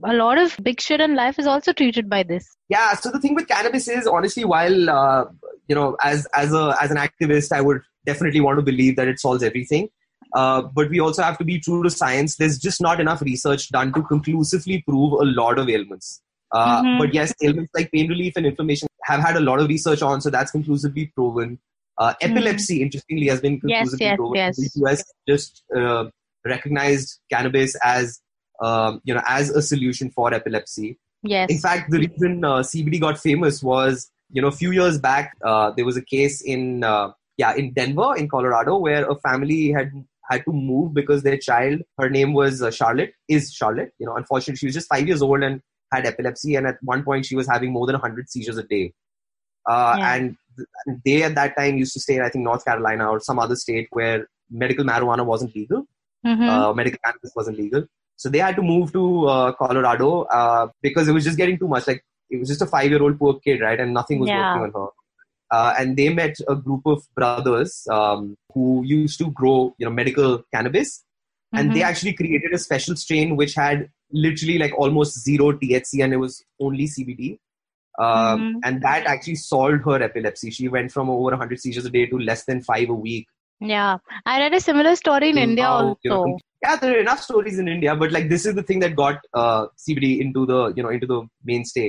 a 0.03 0.13
lot 0.13 0.39
of 0.39 0.57
big 0.63 0.81
shit 0.81 1.00
in 1.00 1.15
life 1.15 1.38
is 1.38 1.45
also 1.45 1.72
treated 1.72 2.10
by 2.10 2.24
this. 2.24 2.57
Yeah 2.69 2.95
so 2.95 3.12
the 3.12 3.19
thing 3.19 3.36
with 3.36 3.48
cannabis 3.48 3.88
is 3.88 4.07
honestly 4.07 4.45
while 4.45 4.89
uh, 4.89 5.25
you 5.67 5.75
know 5.75 5.95
as 6.03 6.25
as 6.34 6.53
a 6.53 6.75
as 6.81 6.89
an 6.89 6.98
activist 6.98 7.51
i 7.51 7.62
would 7.62 7.81
definitely 8.05 8.41
want 8.41 8.57
to 8.57 8.63
believe 8.63 8.95
that 8.95 9.07
it 9.07 9.19
solves 9.19 9.43
everything. 9.43 9.89
Uh, 10.34 10.62
but 10.62 10.89
we 10.89 11.00
also 11.00 11.24
have 11.24 11.38
to 11.38 11.43
be 11.45 11.60
true 11.60 11.81
to 11.81 11.89
science. 11.89 12.36
There's 12.36 12.57
just 12.60 12.81
not 12.81 13.00
enough 13.00 13.22
research 13.22 13.69
done 13.69 13.93
to 13.93 14.03
conclusively 14.03 14.84
prove 14.88 15.13
a 15.13 15.25
lot 15.25 15.57
of 15.57 15.69
ailments. 15.69 16.22
Uh, 16.51 16.84
Mhm. 16.84 16.98
but 17.00 17.13
yes 17.13 17.34
ailments 17.41 17.72
like 17.74 17.91
pain 17.91 18.10
relief 18.10 18.34
and 18.36 18.45
inflammation 18.45 18.88
have 19.03 19.19
had 19.19 19.36
a 19.36 19.39
lot 19.39 19.60
of 19.60 19.67
research 19.67 20.01
on 20.01 20.22
so 20.22 20.29
that's 20.29 20.51
conclusively 20.51 21.12
proven 21.15 21.57
uh, 21.97 22.13
epilepsy 22.21 22.81
interestingly 22.81 23.27
has 23.27 23.41
been. 23.41 23.59
Conclusively 23.59 24.05
yes, 24.05 24.15
proven 24.15 24.35
yes. 24.35 24.73
the 24.73 24.89
us 24.89 25.03
just 25.27 25.63
uh, 25.75 26.05
recognized 26.45 27.19
cannabis 27.31 27.75
as 27.83 28.19
um, 28.61 29.01
you 29.03 29.13
know 29.13 29.21
as 29.27 29.49
a 29.49 29.61
solution 29.61 30.09
for 30.11 30.33
epilepsy 30.33 30.97
yes 31.23 31.49
in 31.49 31.57
fact, 31.57 31.91
the 31.91 31.99
reason 31.99 32.43
uh, 32.43 32.59
CBD 32.59 32.99
got 32.99 33.17
famous 33.17 33.63
was, 33.63 34.09
you 34.31 34.41
know, 34.41 34.47
a 34.47 34.51
few 34.51 34.71
years 34.71 34.99
back, 34.99 35.33
uh, 35.43 35.71
there 35.71 35.85
was 35.85 35.97
a 35.97 36.01
case 36.01 36.41
in, 36.41 36.83
uh, 36.83 37.11
yeah, 37.37 37.53
in 37.55 37.73
Denver, 37.73 38.15
in 38.15 38.29
Colorado, 38.29 38.77
where 38.77 39.09
a 39.09 39.15
family 39.15 39.71
had 39.71 39.91
had 40.29 40.43
to 40.45 40.51
move 40.51 40.93
because 40.93 41.21
their 41.21 41.37
child, 41.37 41.81
her 41.99 42.09
name 42.09 42.33
was 42.33 42.61
uh, 42.61 42.71
Charlotte, 42.71 43.13
is 43.29 43.53
Charlotte. 43.53 43.91
You 43.99 44.07
know, 44.07 44.15
unfortunately, 44.15 44.57
she 44.57 44.65
was 44.65 44.73
just 44.73 44.89
five 44.89 45.07
years 45.07 45.21
old 45.21 45.43
and 45.43 45.61
had 45.93 46.05
epilepsy, 46.05 46.55
and 46.55 46.65
at 46.65 46.77
one 46.81 47.03
point, 47.03 47.25
she 47.25 47.35
was 47.35 47.47
having 47.47 47.71
more 47.71 47.85
than 47.85 47.93
100 47.93 48.29
seizures 48.29 48.57
a 48.57 48.63
day. 48.63 48.93
Uh, 49.69 49.95
Yeah. 49.97 50.15
And 50.15 50.37
they 51.05 51.24
at 51.24 51.35
that 51.35 51.55
time 51.57 51.77
used 51.77 51.93
to 51.93 52.00
stay 52.00 52.15
in, 52.15 52.21
I 52.21 52.30
think, 52.30 52.43
North 52.43 52.65
Carolina 52.65 53.10
or 53.10 53.19
some 53.19 53.39
other 53.39 53.56
state 53.56 53.88
where 53.91 54.27
medical 54.49 54.86
marijuana 54.86 55.25
wasn't 55.25 55.56
legal 55.56 55.86
Mhm. 56.25 56.49
uh, 56.49 56.73
medical 56.73 56.99
cannabis 57.06 57.32
wasn't 57.36 57.58
legal. 57.58 57.86
So 58.15 58.30
they 58.30 58.39
had 58.39 58.56
to 58.56 58.62
move 58.63 58.91
to 58.93 59.27
uh, 59.27 59.51
Colorado 59.53 60.23
uh, 60.23 60.67
because 60.82 61.08
it 61.08 61.12
was 61.12 61.23
just 61.23 61.38
getting 61.38 61.60
too 61.60 61.67
much. 61.67 61.86
Like 61.88 62.03
it 62.30 62.39
was 62.39 62.47
just 62.47 62.62
a 62.62 62.65
five-year-old 62.65 63.19
poor 63.19 63.39
kid, 63.39 63.62
right? 63.62 63.80
And 63.80 63.93
nothing 63.93 64.19
was 64.19 64.30
Yeah. 64.30 64.39
working 64.56 64.62
on 64.63 64.71
her. 64.82 64.89
Uh, 65.51 65.73
and 65.77 65.95
they 65.97 66.10
met 66.10 66.36
a 66.47 66.56
group 66.56 66.82
of 66.88 67.03
brothers 67.13 67.86
um, 67.91 68.36
who 68.53 68.84
used 68.84 69.19
to 69.19 69.30
grow, 69.32 69.75
you 69.77 69.86
know, 69.86 69.91
medical 69.91 70.43
cannabis, 70.53 71.03
and 71.53 71.73
they 71.73 71.82
Mhm. 71.82 71.89
actually 71.89 72.13
created 72.13 72.53
a 72.53 72.58
special 72.58 72.95
strain 72.95 73.36
which 73.36 73.53
had 73.53 73.89
literally 74.12 74.58
like 74.58 74.73
almost 74.80 75.23
zero 75.23 75.51
THC, 75.51 76.01
and 76.01 76.12
it 76.13 76.17
was 76.17 76.43
only 76.60 76.88
CBD. 76.88 77.38
Um, 77.99 78.39
Mhm. 78.41 78.60
And 78.63 78.81
that 78.81 79.05
actually 79.05 79.36
solved 79.36 79.84
her 79.86 80.01
epilepsy. 80.03 80.51
She 80.51 80.67
went 80.67 80.91
from 80.91 81.10
over 81.10 81.31
100 81.31 81.60
seizures 81.62 81.86
a 81.86 81.89
day 81.89 82.05
to 82.08 82.17
less 82.19 82.43
than 82.45 82.62
five 82.62 82.89
a 82.89 82.93
week. 83.08 83.25
yeah 83.62 83.97
i 84.29 84.34
read 84.39 84.53
a 84.55 84.60
similar 84.63 84.91
story 85.01 85.27
in 85.34 85.38
india 85.41 85.63
Now, 85.67 85.75
also 85.75 85.97
you 86.08 86.10
know, 86.13 86.38
yeah, 86.63 86.75
there 86.81 86.91
are 86.95 86.99
enough 87.03 87.21
stories 87.25 87.58
in 87.62 87.67
India, 87.73 87.95
but 88.01 88.12
like 88.15 88.27
this 88.31 88.45
is 88.49 88.55
the 88.58 88.63
thing 88.63 88.79
that 88.84 88.95
got 89.01 89.19
uh, 89.41 89.62
CBD 89.84 90.10
into 90.23 90.41
the 90.51 90.58
you 90.77 90.84
know 90.86 90.89
into 90.95 91.08
the 91.12 91.19
mainstay. 91.51 91.86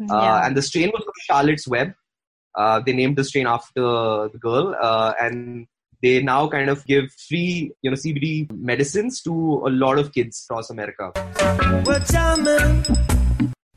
Uh, 0.00 0.20
Yeah. 0.22 0.46
And 0.46 0.56
the 0.60 0.62
strain 0.68 0.88
was 0.94 1.02
called 1.08 1.20
Charlotte's 1.28 1.66
Web. 1.74 1.92
Uh, 2.62 2.80
they 2.86 2.94
named 3.00 3.16
the 3.20 3.24
strain 3.30 3.46
after 3.56 3.84
the 4.36 4.40
girl, 4.46 4.74
uh, 4.90 5.12
and 5.26 5.66
they 6.06 6.14
now 6.22 6.40
kind 6.56 6.70
of 6.76 6.86
give 6.94 7.10
free 7.28 7.50
you 7.82 7.90
know 7.90 7.98
CBD 8.04 8.32
medicines 8.72 9.20
to 9.28 9.34
a 9.72 9.74
lot 9.84 9.98
of 10.04 10.12
kids 10.20 10.46
across 10.48 10.70
America. 10.70 11.12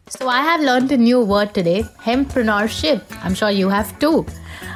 So 0.08 0.28
I 0.28 0.42
have 0.42 0.62
learned 0.62 0.92
a 0.92 0.98
new 0.98 1.22
word 1.22 1.54
today, 1.54 1.84
hempreneurship. 2.06 3.02
I'm 3.24 3.34
sure 3.34 3.50
you 3.50 3.70
have 3.70 3.98
too. 4.00 4.26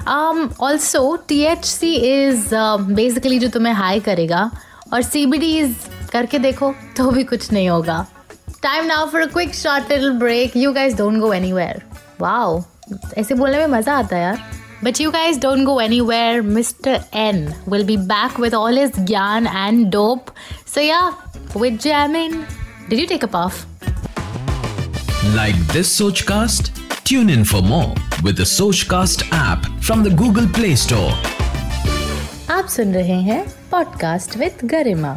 Um, 0.06 0.54
also, 0.60 1.18
THC 1.18 2.02
is 2.02 2.54
uh, 2.54 2.78
basically 2.78 3.40
जो 3.40 3.50
तुम्हें 3.50 3.74
high 3.74 4.00
करेगा 4.06 4.50
और 4.94 5.04
CBD 5.04 5.54
is 5.63 5.88
करके 6.12 6.40
देखो 6.40 6.74
तो 6.98 7.10
भी 7.12 7.24
कुछ 7.24 7.52
नहीं 7.52 7.70
होगा 7.70 8.06
Time 8.62 8.88
now 8.88 9.06
for 9.08 9.22
a 9.22 9.28
quick, 9.28 9.54
short 9.54 9.90
little 9.90 10.18
break. 10.18 10.56
You 10.56 10.74
guys 10.74 10.94
don't 10.94 11.20
go 11.20 11.32
anywhere. 11.32 11.84
Wow, 12.20 12.63
ऐसे 13.18 13.36
बोलने 13.36 13.58
में 13.58 13.68
मज़ा 13.78 13.98
आता 13.98 14.16
है 14.16 14.24
यार 14.24 14.46
But 14.82 15.00
you 15.00 15.12
guys 15.12 15.38
don't 15.38 15.66
go 15.66 15.80
anywhere. 15.80 16.42
Mr. 16.44 17.04
N 17.12 17.54
will 17.66 17.84
be 17.84 17.98
back 17.98 18.38
with 18.38 18.54
all 18.54 18.82
his 18.82 18.92
gyan 19.12 19.48
and 19.48 19.92
dope. 19.92 20.30
So, 20.66 20.80
yeah, 20.80 21.13
with 21.56 21.80
jamming. 21.80 22.46
Did 22.88 23.00
you 23.00 23.08
take 23.08 23.24
a 23.24 23.28
puff? 23.28 23.66
Like 25.37 25.57
this 25.73 25.88
Sochcast? 26.01 26.71
Tune 27.05 27.31
in 27.31 27.45
for 27.45 27.62
more 27.62 27.95
with 28.23 28.37
the 28.37 28.45
Sochcast 28.45 29.25
app 29.33 29.67
from 29.81 30.03
the 30.05 30.11
Google 30.11 30.49
Play 30.59 30.75
Store. 30.77 31.12
आप 32.51 32.67
सुन 32.69 32.93
रहे 32.95 33.21
हैं 33.29 33.43
podcast 33.71 34.37
with 34.37 34.65
गरिमा 34.73 35.12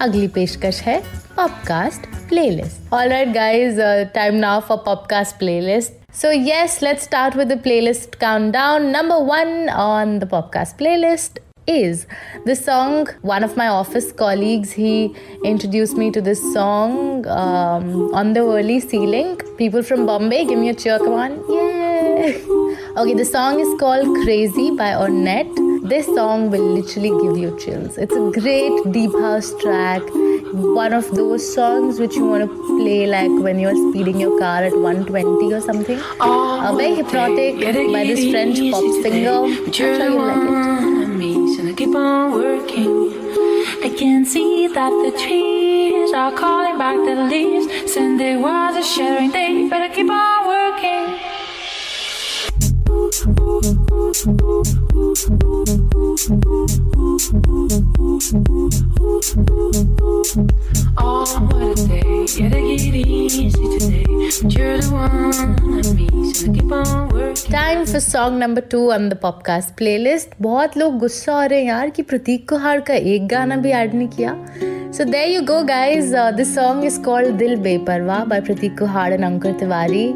अगली 0.00 0.26
पेशकश 0.36 0.80
है 0.82 0.98
popcast 1.36 2.06
playlist 2.28 2.92
alright 2.94 3.28
guys 3.34 3.78
time 4.14 4.34
now 4.46 4.60
for 4.68 4.76
popcast 4.86 5.36
playlist 5.38 5.98
so 6.20 6.30
yes 6.44 6.72
let's 6.84 7.04
start 7.08 7.36
with 7.40 7.50
the 7.50 7.56
playlist 7.66 8.16
countdown 8.22 8.86
number 8.94 9.18
1 9.34 9.68
on 9.82 10.14
the 10.22 10.28
podcast 10.32 10.76
playlist 10.80 11.38
is. 11.67 12.05
The 12.45 12.55
song 12.55 13.07
one 13.21 13.43
of 13.43 13.57
my 13.57 13.67
office 13.67 14.11
colleagues 14.11 14.71
he 14.71 15.15
introduced 15.43 15.97
me 15.97 16.11
to 16.11 16.21
this 16.21 16.41
song 16.53 17.25
um, 17.27 18.13
on 18.13 18.33
the 18.33 18.41
early 18.41 18.79
ceiling. 18.79 19.37
People 19.57 19.83
from 19.83 20.05
bombay 20.05 20.45
give 20.45 20.59
me 20.59 20.69
a 20.69 20.73
cheer 20.73 20.99
come 20.99 21.13
on. 21.13 21.31
Yeah. 21.49 22.37
Okay 22.97 23.13
the 23.13 23.25
song 23.25 23.59
is 23.59 23.79
called 23.79 24.07
crazy 24.23 24.71
by 24.71 24.91
ornette. 24.93 25.63
This 25.89 26.07
song 26.07 26.49
will 26.49 26.67
literally 26.73 27.11
give 27.21 27.37
you 27.37 27.57
chills. 27.59 27.97
It's 27.97 28.15
a 28.15 28.31
great 28.39 28.91
deep 28.91 29.11
house 29.11 29.53
track. 29.61 30.01
One 30.53 30.93
of 30.93 31.13
those 31.13 31.53
songs 31.53 31.99
which 31.99 32.15
you 32.15 32.25
want 32.25 32.49
to 32.49 32.79
play 32.79 33.05
like 33.05 33.29
when 33.29 33.59
you're 33.59 33.75
speeding 33.89 34.19
your 34.19 34.39
car 34.39 34.63
at 34.63 34.73
120 34.73 35.53
or 35.53 35.61
something. 35.61 35.99
Uh, 36.19 36.73
very 36.75 36.95
hypnotic 36.95 37.59
by 37.93 38.03
this 38.03 38.31
french 38.31 38.59
pop 38.71 38.83
singer. 39.03 39.43
i'm 39.43 39.71
sure 39.71 39.93
you'll 39.93 40.25
like 40.25 40.49
it 40.49 41.04
so 41.33 41.67
I 41.67 41.73
keep 41.73 41.95
on 41.95 42.33
working. 42.33 43.11
I 43.83 43.89
can 43.97 44.25
see 44.25 44.67
that 44.67 44.89
the 44.89 45.11
trees 45.17 46.13
are 46.13 46.31
calling 46.31 46.77
back 46.77 46.97
the 46.97 47.15
leaves. 47.15 47.91
Sunday 47.91 48.37
was 48.37 48.75
a 48.77 48.83
shattering 48.83 49.31
day, 49.31 49.67
but 49.67 49.81
I 49.81 49.89
keep 49.89 50.09
on 50.09 50.47
working. 50.47 51.34
Time 67.51 67.83
for 67.85 67.99
song 67.99 68.39
number 68.39 68.61
two 68.61 68.91
on 68.91 69.09
the 69.09 69.13
Popcast 69.13 69.69
playlist 69.77 70.29
बहुत 70.41 70.77
लोग 70.77 70.97
गुस्सा 70.97 71.33
हो 71.33 71.45
रहे 71.45 71.59
हैं 71.59 71.67
यार 71.67 71.89
की 71.89 72.01
प्रतीक 72.01 72.49
कुहार 72.49 72.79
का 72.79 72.93
एक 72.93 73.27
गाना 73.27 73.55
भी 73.55 73.71
एड 73.71 73.95
नहीं 73.95 74.07
किया। 74.07 74.45
So 74.91 75.03
there 75.03 75.25
you 75.25 75.41
go 75.41 75.63
guys 75.63 76.15
this 76.17 76.55
song 76.55 76.85
is 76.85 76.99
called 77.01 77.35
Dil 77.35 77.55
Beparwah 77.55 78.23
by 78.25 78.41
Prateek 78.41 78.79
Kuhad 78.79 79.13
and 79.13 79.25
Ankur 79.25 79.51
Tiwari 79.51 80.13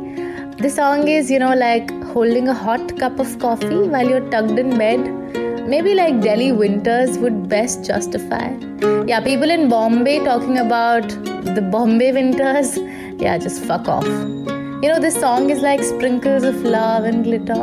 The 0.59 0.70
song 0.70 1.09
is, 1.09 1.31
you 1.31 1.38
know, 1.38 1.55
like 1.55 1.90
holding 2.05 2.48
a 2.48 2.55
hot 2.55 2.98
cup 2.98 3.18
of 3.18 3.38
coffee 3.38 3.88
while 3.88 4.09
you're 4.09 4.29
tucked 4.31 4.59
in 4.59 4.79
bed. 4.79 5.00
Maybe 5.66 5.94
like 5.94 6.20
Delhi 6.20 6.53
winters 6.53 7.18
would 7.18 7.48
best 7.48 7.85
justify. 7.85 8.50
Yeah, 9.07 9.20
people 9.20 9.50
in 9.50 9.68
Bombay 9.68 10.18
talking 10.24 10.59
about 10.59 11.09
the 11.57 11.66
Bombay 11.72 12.12
winters. 12.12 12.77
Yeah, 13.18 13.38
just 13.38 13.64
fuck 13.64 13.88
off. 13.88 14.07
You 14.07 14.88
know, 14.90 14.98
this 14.98 15.18
song 15.18 15.50
is 15.50 15.61
like 15.61 15.83
sprinkles 15.83 16.42
of 16.44 16.62
love 16.62 17.05
and 17.05 17.24
glitter. 17.24 17.55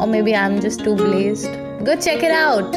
Or 0.00 0.06
maybe 0.06 0.34
I'm 0.34 0.60
just 0.60 0.82
too 0.82 0.96
blazed. 0.96 1.52
Go 1.84 1.96
check 1.96 2.22
it 2.22 2.30
out. 2.30 2.74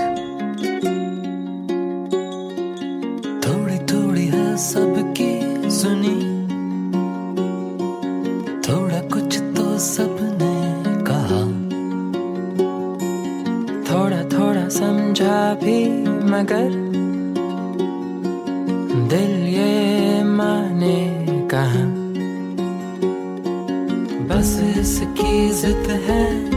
थोड़ी 3.46 3.78
थोड़ी 3.92 4.26
है 4.28 4.56
सबकी 4.58 5.32
सुनी 5.80 6.33
सबने 9.85 10.55
कहा। 11.05 11.41
थोड़ा 13.89 14.23
थोड़ा 14.29 14.69
समझा 14.69 15.55
भी 15.55 15.89
मगर 16.31 16.71
दिल 19.09 19.47
ये 19.49 20.25
माने 20.25 20.97
कहा। 21.51 21.85
बस 24.27 24.61
इसकी 24.79 25.51
जिद 25.51 25.91
है 26.09 26.54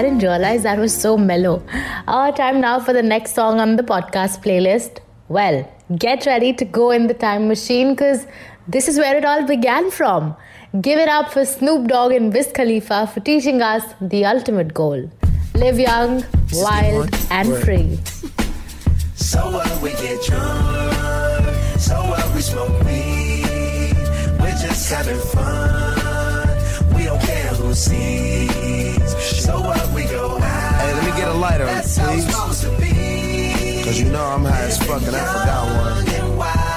I 0.00 0.02
didn't 0.02 0.22
realize 0.22 0.62
that 0.62 0.78
was 0.78 0.98
so 0.98 1.18
mellow. 1.18 1.62
Our 2.08 2.32
time 2.32 2.58
now 2.58 2.80
for 2.80 2.94
the 2.94 3.02
next 3.02 3.34
song 3.34 3.60
on 3.60 3.76
the 3.76 3.82
podcast 3.82 4.42
playlist. 4.42 5.00
Well, 5.28 5.70
get 5.98 6.24
ready 6.24 6.54
to 6.54 6.64
go 6.64 6.90
in 6.90 7.06
the 7.06 7.12
time 7.12 7.48
machine 7.48 7.90
because 7.90 8.26
this 8.66 8.88
is 8.88 8.96
where 8.96 9.14
it 9.18 9.26
all 9.26 9.46
began 9.46 9.90
from. 9.90 10.34
Give 10.80 10.98
it 10.98 11.10
up 11.10 11.30
for 11.30 11.44
Snoop 11.44 11.86
Dogg 11.88 12.12
and 12.12 12.32
Wiz 12.32 12.50
Khalifa 12.50 13.08
for 13.08 13.20
teaching 13.20 13.60
us 13.60 13.84
the 14.00 14.24
ultimate 14.24 14.72
goal 14.72 15.10
live 15.54 15.78
young, 15.78 16.24
wild, 16.54 17.14
and 17.30 17.54
free. 17.58 17.98
So 19.16 19.50
what 19.50 19.82
we 19.82 19.90
get 19.90 20.24
drunk, 20.24 21.44
so 21.78 21.96
what 22.12 22.34
we 22.34 22.40
smoke 22.40 22.72
weed, 22.86 23.94
we're 24.40 24.60
just 24.66 24.90
having 24.90 25.20
fun. 25.34 26.96
We 26.96 27.04
don't 27.04 27.20
care 27.20 27.52
who 27.60 27.74
sees. 27.74 28.49
That's 31.90 31.96
how 31.96 32.12
it's 32.12 32.24
please. 32.24 32.32
supposed 32.32 32.62
to 32.62 32.70
be. 32.80 33.82
Cause 33.84 33.98
you 33.98 34.10
know 34.10 34.24
I'm 34.24 34.44
high 34.44 34.64
as 34.66 34.78
fuck 34.78 35.02
and 35.02 35.16
I 35.16 35.26
forgot 35.26 35.66
one. 35.76 36.04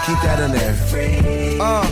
Keep 0.05 0.21
that 0.23 0.39
in 0.39 0.51
there. 0.51 1.61
Uh, 1.61 1.85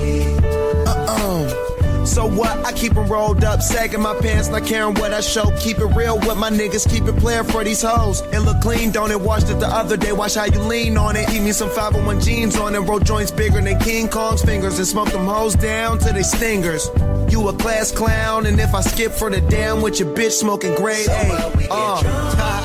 uh-uh. 0.87 2.05
So 2.05 2.25
what? 2.25 2.65
I 2.65 2.71
keep 2.73 2.97
'em 2.97 3.07
rolled 3.07 3.43
up, 3.43 3.61
sagging 3.61 4.01
my 4.01 4.15
pants, 4.15 4.47
not 4.49 4.65
caring 4.65 4.95
what 4.95 5.13
I 5.13 5.21
show. 5.21 5.51
Keep 5.59 5.79
it 5.79 5.85
real 5.95 6.17
with 6.17 6.35
my 6.37 6.49
niggas, 6.49 6.89
keep 6.89 7.05
it 7.05 7.15
playing 7.17 7.43
for 7.43 7.63
these 7.63 7.83
hoes. 7.83 8.21
It 8.33 8.39
look 8.39 8.59
clean, 8.59 8.89
don't 8.91 9.11
it? 9.11 9.21
Washed 9.21 9.49
it 9.49 9.59
the 9.59 9.67
other 9.67 9.97
day, 9.97 10.11
watch 10.11 10.33
how 10.33 10.45
you 10.45 10.59
lean 10.61 10.97
on 10.97 11.15
it. 11.15 11.29
Eat 11.29 11.41
me 11.41 11.51
some 11.51 11.69
501 11.69 12.19
jeans 12.19 12.57
on 12.57 12.73
it, 12.73 12.79
roll 12.79 12.99
joints 12.99 13.29
bigger 13.29 13.61
than 13.61 13.77
King 13.79 14.09
Kong's 14.09 14.41
fingers, 14.41 14.79
and 14.79 14.87
smoke 14.87 15.11
them 15.11 15.25
hoes 15.27 15.53
down 15.53 15.99
to 15.99 16.11
they 16.11 16.23
stingers. 16.23 16.89
You 17.29 17.47
a 17.49 17.53
class 17.53 17.91
clown, 17.91 18.47
and 18.47 18.59
if 18.59 18.73
I 18.73 18.81
skip 18.81 19.11
for 19.11 19.29
the 19.29 19.39
damn 19.41 19.81
with 19.83 19.99
your 19.99 20.09
bitch 20.13 20.31
smoking 20.31 20.73
grade 20.75 21.07
A. 21.07 21.69
Uh. 21.69 22.60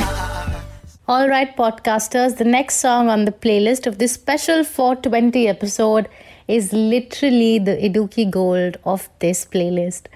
All 1.09 1.29
right, 1.29 1.57
podcasters, 1.57 2.37
the 2.37 2.45
next 2.45 2.79
song 2.81 3.09
on 3.09 3.27
the 3.27 3.31
playlist 3.31 3.87
of 3.87 3.99
this 3.99 4.15
special 4.15 4.65
420 4.65 5.47
episode 5.47 6.09
is 6.49 6.73
literally 6.73 7.61
the 7.61 7.77
Idukki 7.77 8.29
Gold 8.29 8.79
of 8.83 9.09
this 9.21 9.45
playlist. 9.45 10.09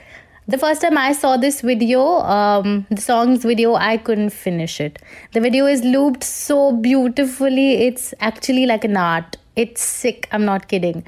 The 0.49 0.59
first 0.59 0.83
time 0.83 0.99
I 0.99 1.13
saw 1.13 1.37
this 1.37 1.61
video, 1.61 2.03
um, 2.23 2.89
the 2.91 3.01
song's 3.01 3.45
video, 3.45 3.77
I 3.77 3.99
couldn't 3.99 4.31
finish 4.31 4.81
it. 4.81 5.01
The 5.33 5.41
video 5.41 5.67
is 5.67 5.85
looped 5.85 6.25
so 6.25 6.73
beautifully, 6.73 7.87
it's 7.87 8.13
actually 8.19 8.67
like 8.67 8.83
an 8.83 8.97
art. 8.97 9.37
It's 9.55 9.81
sick, 9.81 10.27
I'm 10.33 10.45
not 10.45 10.67
kidding. 10.67 11.05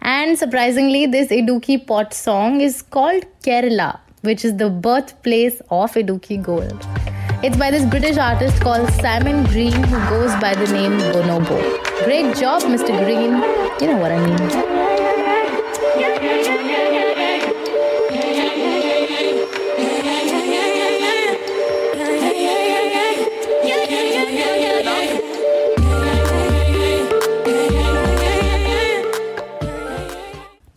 And 0.00 0.36
surprisingly, 0.36 1.06
this 1.06 1.28
Idukki 1.28 1.86
pot 1.86 2.14
song 2.14 2.60
is 2.60 2.82
called 2.82 3.26
Kerala, 3.44 4.00
which 4.22 4.44
is 4.44 4.56
the 4.56 4.70
birthplace 4.70 5.62
of 5.70 5.92
Idukki 5.92 6.42
Gold. 6.42 6.84
It's 7.42 7.56
by 7.56 7.70
this 7.70 7.86
British 7.86 8.18
artist 8.18 8.60
called 8.60 8.90
Simon 9.00 9.44
Green 9.44 9.72
who 9.72 9.98
goes 10.10 10.30
by 10.42 10.54
the 10.54 10.70
name 10.74 10.98
Bonobo. 11.12 11.58
Great 12.04 12.36
job, 12.36 12.60
Mr. 12.64 12.92
Green. 13.02 13.32
You 13.80 13.94
know 13.94 13.96
what 13.96 14.12
I 14.12 14.20
mean. 14.26 15.19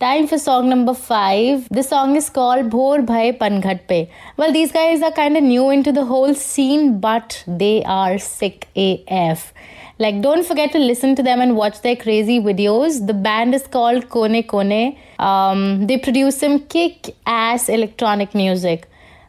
Time 0.04 0.26
for 0.28 0.36
song 0.36 0.68
number 0.68 0.92
five. 0.92 1.66
The 1.70 1.82
song 1.82 2.14
is 2.14 2.28
called 2.28 2.68
Bhor 2.68 3.06
Bhai 3.10 3.32
Panghat 3.32 3.86
Pe. 3.88 4.10
Well, 4.36 4.52
these 4.52 4.70
guys 4.70 5.00
are 5.00 5.10
kind 5.10 5.34
of 5.34 5.42
new 5.42 5.70
into 5.70 5.92
the 5.92 6.04
whole 6.04 6.34
scene, 6.34 7.00
but 7.00 7.42
they 7.46 7.82
are 7.84 8.18
sick 8.18 8.66
AF. 8.76 9.54
Like, 9.98 10.20
don't 10.20 10.44
forget 10.44 10.72
to 10.72 10.78
listen 10.78 11.14
to 11.14 11.22
them 11.22 11.40
and 11.40 11.56
watch 11.56 11.80
their 11.80 11.96
crazy 11.96 12.38
videos. 12.38 13.06
The 13.06 13.14
band 13.14 13.54
is 13.54 13.66
called 13.66 14.10
Kone 14.10 14.44
Kone. 14.46 14.98
Um, 15.18 15.86
they 15.86 15.96
produce 15.96 16.36
some 16.36 16.58
kick 16.76 17.16
ass 17.24 17.70
electronic 17.70 18.34
music. 18.34 18.86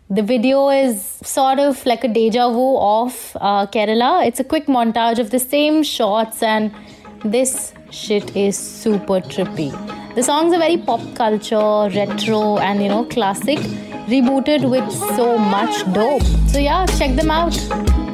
The 0.09 0.23
video 0.23 0.67
is 0.67 1.01
sort 1.23 1.59
of 1.59 1.85
like 1.85 2.03
a 2.03 2.09
deja 2.09 2.49
vu 2.49 2.77
of 2.79 3.37
uh, 3.39 3.65
Kerala. 3.67 4.27
It's 4.27 4.41
a 4.41 4.43
quick 4.43 4.65
montage 4.65 5.19
of 5.19 5.29
the 5.29 5.39
same 5.39 5.83
shots, 5.83 6.43
and 6.43 6.75
this 7.23 7.71
shit 7.95 8.35
is 8.35 8.57
super 8.57 9.21
trippy. 9.21 9.71
The 10.15 10.23
songs 10.23 10.53
are 10.53 10.59
very 10.59 10.77
pop 10.77 11.01
culture, 11.15 11.89
retro, 11.97 12.57
and 12.57 12.81
you 12.81 12.89
know, 12.89 13.05
classic, 13.05 13.59
rebooted 14.07 14.69
with 14.69 14.91
so 14.91 15.37
much 15.37 15.83
dope. 15.93 16.23
So, 16.49 16.59
yeah, 16.59 16.85
check 16.85 17.15
them 17.15 17.31
out. 17.31 18.04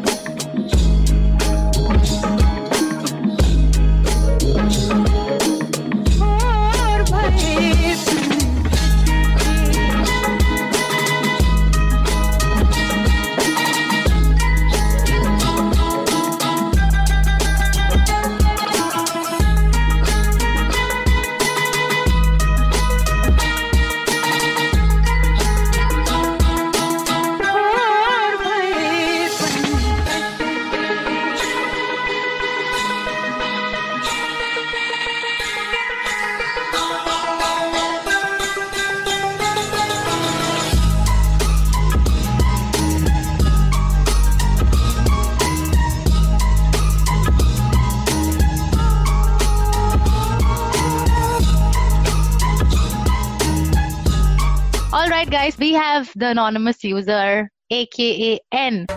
Guys, 55.29 55.57
we 55.57 55.73
have 55.73 56.12
the 56.15 56.29
anonymous 56.29 56.84
user, 56.84 57.49
aka 57.69 58.39
N. 58.51 58.88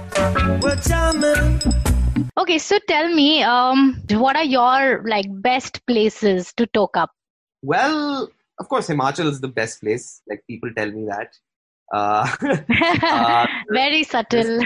Okay, 2.36 2.58
so 2.58 2.78
tell 2.88 3.08
me, 3.14 3.42
um, 3.42 4.02
what 4.10 4.36
are 4.36 4.44
your 4.44 5.02
like 5.06 5.26
best 5.28 5.84
places 5.86 6.52
to 6.56 6.66
talk 6.66 6.96
up? 6.96 7.10
Well, 7.62 8.30
of 8.58 8.68
course, 8.68 8.88
Himachal 8.88 9.26
is 9.26 9.40
the 9.40 9.48
best 9.48 9.80
place. 9.80 10.22
Like 10.28 10.42
people 10.48 10.70
tell 10.76 10.90
me 10.90 11.06
that. 11.06 11.34
Uh, 11.92 12.26
uh, 13.02 13.46
Very 13.70 14.02
subtle. 14.02 14.60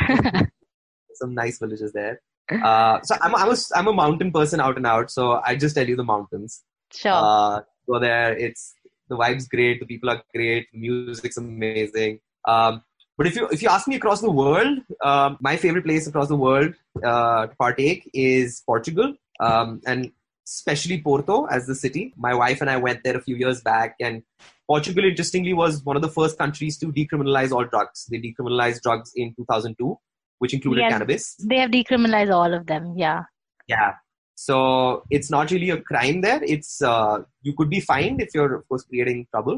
some 1.15 1.35
nice 1.35 1.59
villages 1.59 1.93
there. 1.93 2.21
Uh, 2.51 3.01
so 3.03 3.17
I'm, 3.21 3.35
I'm, 3.35 3.51
a, 3.51 3.57
I'm 3.75 3.89
a 3.89 3.93
mountain 3.93 4.33
person 4.33 4.61
out 4.61 4.77
and 4.77 4.87
out. 4.87 5.11
So 5.11 5.41
I 5.45 5.57
just 5.57 5.75
tell 5.75 5.87
you 5.87 5.97
the 5.97 6.05
mountains. 6.05 6.63
Sure. 6.93 7.13
Uh, 7.13 7.61
go 7.89 7.99
there. 7.99 8.37
It's 8.37 8.75
the 9.09 9.17
vibe's 9.17 9.49
great. 9.49 9.81
The 9.81 9.87
people 9.87 10.11
are 10.11 10.23
great. 10.35 10.69
The 10.73 10.79
music's 10.79 11.37
amazing. 11.37 12.21
Um, 12.47 12.83
but 13.17 13.27
if 13.27 13.35
you 13.35 13.49
if 13.49 13.63
you 13.63 13.69
ask 13.69 13.89
me 13.89 13.97
across 13.97 14.21
the 14.21 14.31
world, 14.31 14.79
um, 15.03 15.39
my 15.41 15.57
favorite 15.57 15.85
place 15.85 16.07
across 16.07 16.29
the 16.29 16.37
world 16.37 16.75
uh, 17.05 17.47
to 17.47 17.57
partake 17.57 18.09
is 18.15 18.63
Portugal, 18.65 19.15
um, 19.41 19.81
and 19.87 20.13
especially 20.47 21.01
Porto 21.03 21.47
as 21.47 21.67
the 21.67 21.75
city. 21.75 22.15
My 22.17 22.33
wife 22.33 22.61
and 22.61 22.71
I 22.71 22.77
went 22.77 23.03
there 23.03 23.17
a 23.17 23.21
few 23.21 23.37
years 23.37 23.61
back, 23.61 23.97
and 24.01 24.23
Portugal, 24.69 25.05
interestingly, 25.05 25.53
was 25.53 25.83
one 25.85 25.97
of 25.97 26.03
the 26.03 26.09
first 26.09 26.39
countries 26.39 26.79
to 26.79 26.93
decriminalize 26.93 27.51
all 27.51 27.65
drugs. 27.65 28.07
They 28.11 28.19
decriminalized 28.19 28.83
drugs 28.83 29.13
in 29.17 29.35
2002, 29.35 29.99
which 30.39 30.55
included 30.55 30.83
Yes, 30.83 30.93
cannabis. 30.93 31.35
They 31.43 31.59
have 31.59 31.71
decriminalized 31.71 32.33
all 32.33 32.55
of 32.55 32.67
them. 32.67 32.95
Yeah. 32.97 33.25
Yeah. 33.67 33.95
So 34.47 34.57
it's 35.11 35.31
not 35.35 35.51
really 35.51 35.71
a 35.71 35.81
crime 35.91 36.21
there. 36.21 36.41
It's 36.55 36.81
uh, 36.81 37.15
you 37.43 37.53
could 37.59 37.71
be 37.77 37.81
fined 37.81 38.21
if 38.25 38.31
you're 38.35 38.55
of 38.59 38.69
course 38.69 38.85
creating 38.85 39.27
trouble. 39.33 39.57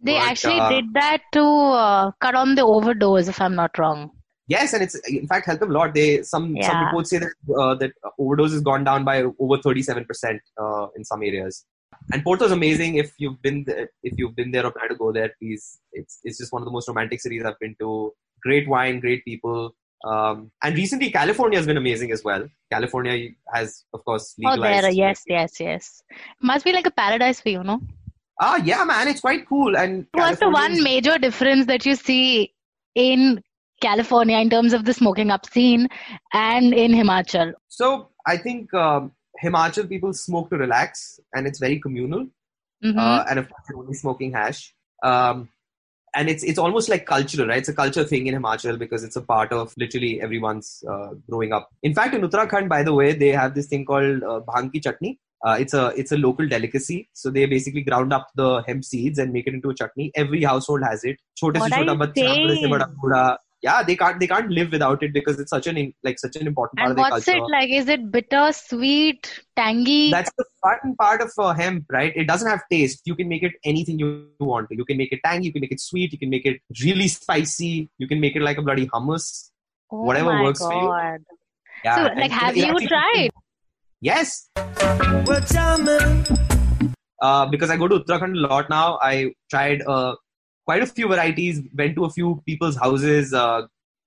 They 0.00 0.14
But, 0.14 0.28
actually 0.30 0.60
uh, 0.60 0.70
did 0.70 0.86
that 0.94 1.20
to 1.32 1.42
uh, 1.42 2.10
cut 2.18 2.34
on 2.34 2.54
the 2.54 2.64
overdose, 2.76 3.28
if 3.28 3.40
I'm 3.42 3.54
not 3.54 3.78
wrong. 3.78 4.10
Yes, 4.54 4.72
and 4.72 4.82
it's 4.86 4.96
in 5.18 5.26
fact 5.32 5.44
helped 5.46 5.60
them 5.60 5.74
a 5.74 5.74
lot. 5.78 5.92
They 5.98 6.22
some 6.22 6.46
some 6.68 6.78
Yeah. 6.78 6.84
reports 6.86 7.10
say 7.10 7.18
that 7.24 7.34
uh, 7.62 7.74
that 7.82 7.92
overdose 8.18 8.52
has 8.56 8.62
gone 8.70 8.84
down 8.88 9.04
by 9.10 9.16
over 9.44 9.58
thirty 9.66 9.82
seven 9.90 10.06
percent 10.06 10.40
uh, 10.62 10.86
in 10.96 11.04
some 11.04 11.22
areas. 11.30 11.66
And 12.12 12.24
Porto 12.24 12.46
is 12.46 12.52
amazing. 12.52 12.96
If 13.04 13.12
you've 13.18 13.40
been 13.42 13.62
there, 13.68 13.86
if 14.02 14.14
you've 14.22 14.34
been 14.40 14.50
there 14.56 14.66
or 14.66 14.72
plan 14.78 14.88
to 14.94 14.98
go 15.04 15.12
there, 15.12 15.30
please. 15.38 15.78
It's 15.92 16.18
it's 16.24 16.38
just 16.38 16.54
one 16.56 16.62
of 16.62 16.66
the 16.72 16.76
most 16.80 16.88
romantic 16.88 17.20
cities 17.20 17.44
I've 17.44 17.62
been 17.66 17.76
to. 17.84 17.92
Great 18.48 18.66
wine, 18.76 18.98
great 19.06 19.24
people. 19.30 19.60
Um, 20.04 20.50
and 20.62 20.74
recently, 20.74 21.10
California 21.10 21.58
has 21.58 21.66
been 21.66 21.76
amazing 21.76 22.10
as 22.12 22.24
well. 22.24 22.48
California 22.72 23.30
has, 23.52 23.84
of 23.94 24.04
course, 24.04 24.34
legalized. 24.38 24.60
Oh, 24.60 24.82
there. 24.82 24.90
Yes, 24.90 25.22
yes, 25.26 25.60
yes. 25.60 26.02
Must 26.40 26.64
be 26.64 26.72
like 26.72 26.86
a 26.86 26.90
paradise 26.90 27.40
for 27.40 27.50
you, 27.50 27.62
no? 27.62 27.80
Ah, 28.40 28.56
yeah, 28.56 28.82
man, 28.84 29.08
it's 29.08 29.20
quite 29.20 29.48
cool. 29.48 29.76
And 29.76 30.06
What's 30.12 30.40
the 30.40 30.50
one 30.50 30.82
major 30.82 31.18
difference 31.18 31.66
that 31.66 31.86
you 31.86 31.94
see 31.94 32.52
in 32.94 33.42
California 33.80 34.38
in 34.38 34.50
terms 34.50 34.72
of 34.72 34.84
the 34.84 34.92
smoking 34.92 35.30
up 35.30 35.46
scene 35.46 35.88
and 36.32 36.74
in 36.74 36.92
Himachal? 36.92 37.52
So 37.68 38.08
I 38.26 38.36
think 38.38 38.74
um, 38.74 39.12
Himachal 39.42 39.88
people 39.88 40.12
smoke 40.12 40.50
to 40.50 40.56
relax, 40.56 41.20
and 41.34 41.46
it's 41.46 41.60
very 41.60 41.78
communal. 41.78 42.26
Mhm. 42.84 42.98
Uh, 42.98 43.24
and 43.30 43.38
of 43.38 43.48
course, 43.48 43.64
you're 43.68 43.78
only 43.78 43.94
smoking 43.94 44.32
hash. 44.32 44.74
Um, 45.04 45.48
and 46.14 46.28
it's 46.28 46.42
it's 46.42 46.58
almost 46.58 46.88
like 46.88 47.06
cultural, 47.06 47.48
right? 47.48 47.58
It's 47.58 47.68
a 47.68 47.74
culture 47.74 48.04
thing 48.04 48.26
in 48.26 48.34
Himachal 48.34 48.78
because 48.78 49.04
it's 49.04 49.16
a 49.16 49.22
part 49.22 49.52
of 49.52 49.74
literally 49.76 50.20
everyone's 50.20 50.84
uh, 50.88 51.10
growing 51.28 51.52
up. 51.52 51.70
In 51.82 51.94
fact, 51.94 52.14
in 52.14 52.22
Uttarakhand, 52.22 52.68
by 52.68 52.82
the 52.82 52.94
way, 52.94 53.12
they 53.12 53.28
have 53.28 53.54
this 53.54 53.66
thing 53.66 53.84
called 53.84 54.22
uh, 54.22 54.40
bhang 54.40 54.72
ki 54.72 54.80
chutney. 54.80 55.18
Uh, 55.44 55.56
it's 55.58 55.74
a 55.74 55.86
it's 55.96 56.12
a 56.12 56.16
local 56.16 56.46
delicacy. 56.46 57.08
So 57.12 57.30
they 57.30 57.46
basically 57.46 57.82
ground 57.82 58.12
up 58.12 58.28
the 58.34 58.62
hemp 58.66 58.84
seeds 58.84 59.18
and 59.18 59.32
make 59.32 59.46
it 59.46 59.54
into 59.54 59.70
a 59.70 59.74
chutney. 59.74 60.12
Every 60.14 60.42
household 60.44 60.82
has 60.88 61.02
it. 61.04 61.18
Chote 61.34 61.56
se 61.56 61.60
What 61.60 61.72
are 61.72 61.78
chota 61.78 61.92
you 61.92 61.98
bachcha, 61.98 62.14
bade 62.14 62.58
se 62.58 62.68
bada 62.68 62.94
booda. 62.94 63.36
Yeah, 63.62 63.84
they 63.84 63.94
can't 63.94 64.18
they 64.18 64.26
can't 64.26 64.50
live 64.50 64.72
without 64.72 65.02
it 65.04 65.12
because 65.14 65.38
it's 65.38 65.50
such 65.50 65.68
an 65.68 65.76
in- 65.76 65.94
like 66.02 66.18
such 66.18 66.34
an 66.34 66.48
important 66.48 66.78
part 66.78 66.90
And 66.90 66.98
of 66.98 67.04
their 67.04 67.10
what's 67.12 67.24
culture. 67.26 67.44
it 67.44 67.48
like? 67.50 67.70
Is 67.70 67.88
it 67.88 68.10
bitter, 68.10 68.52
sweet, 68.52 69.40
tangy? 69.54 70.10
That's 70.10 70.32
the 70.36 70.44
fun 70.62 70.96
part 70.98 71.20
of 71.22 71.30
uh, 71.38 71.54
hemp, 71.54 71.84
right? 71.88 72.12
It 72.16 72.26
doesn't 72.26 72.48
have 72.50 72.62
taste. 72.70 73.02
You 73.04 73.14
can 73.14 73.28
make 73.28 73.44
it 73.44 73.52
anything 73.64 74.00
you 74.00 74.26
want 74.40 74.68
to. 74.70 74.76
You 74.76 74.84
can 74.84 74.96
make 74.96 75.12
it 75.12 75.20
tangy, 75.24 75.46
you 75.46 75.52
can 75.52 75.60
make 75.60 75.70
it 75.70 75.80
sweet, 75.80 76.10
you 76.12 76.18
can 76.18 76.28
make 76.28 76.44
it 76.44 76.60
really 76.84 77.06
spicy, 77.06 77.88
you 77.98 78.08
can 78.08 78.18
make 78.20 78.34
it 78.34 78.42
like 78.42 78.58
a 78.58 78.62
bloody 78.62 78.88
hummus. 78.88 79.50
Oh 79.92 80.02
whatever 80.02 80.32
my 80.32 80.42
works 80.42 80.58
for 80.58 80.72
you. 80.72 80.80
God. 80.88 81.18
Yeah, 81.84 81.96
so, 81.96 82.02
like, 82.14 82.24
it- 82.26 82.32
have 82.32 82.56
it 82.56 82.60
you 82.66 82.72
actually- 82.72 82.86
tried? 82.88 83.30
Yes. 84.00 84.48
Uh, 87.20 87.46
because 87.46 87.70
I 87.70 87.76
go 87.76 87.86
to 87.86 88.00
Uttarakhand 88.00 88.34
a 88.36 88.48
lot 88.48 88.68
now. 88.68 88.98
I 89.00 89.32
tried 89.48 89.82
uh, 89.86 90.16
quite 90.64 90.82
a 90.82 90.86
few 90.86 91.08
varieties. 91.08 91.60
Went 91.74 91.96
to 91.96 92.04
a 92.04 92.10
few 92.10 92.42
people's 92.46 92.76
houses. 92.76 93.32
Uh, 93.34 93.62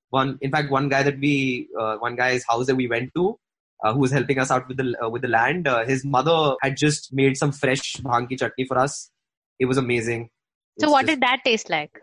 one, 0.09 0.37
in 0.41 0.51
fact, 0.51 0.71
one 0.71 0.89
guy 0.89 1.03
that 1.03 1.19
we, 1.19 1.67
uh, 1.79 1.97
one 1.97 2.15
guy's 2.15 2.43
house 2.47 2.67
that 2.67 2.75
we 2.75 2.87
went 2.87 3.13
to, 3.15 3.37
uh, 3.83 3.93
who 3.93 3.99
was 3.99 4.11
helping 4.11 4.39
us 4.39 4.51
out 4.51 4.67
with 4.67 4.77
the 4.77 4.95
uh, 5.03 5.09
with 5.09 5.21
the 5.21 5.27
land. 5.27 5.67
Uh, 5.67 5.83
his 5.85 6.05
mother 6.05 6.55
had 6.61 6.77
just 6.77 7.11
made 7.13 7.37
some 7.37 7.51
fresh 7.51 7.95
bhang 7.97 8.29
ki 8.29 8.35
chutney 8.37 8.65
for 8.65 8.77
us. 8.77 9.11
It 9.59 9.65
was 9.65 9.77
amazing. 9.77 10.29
So, 10.79 10.85
It's 10.85 10.91
what 10.91 11.05
just- 11.05 11.19
did 11.19 11.21
that 11.21 11.39
taste 11.45 11.69
like? 11.69 12.01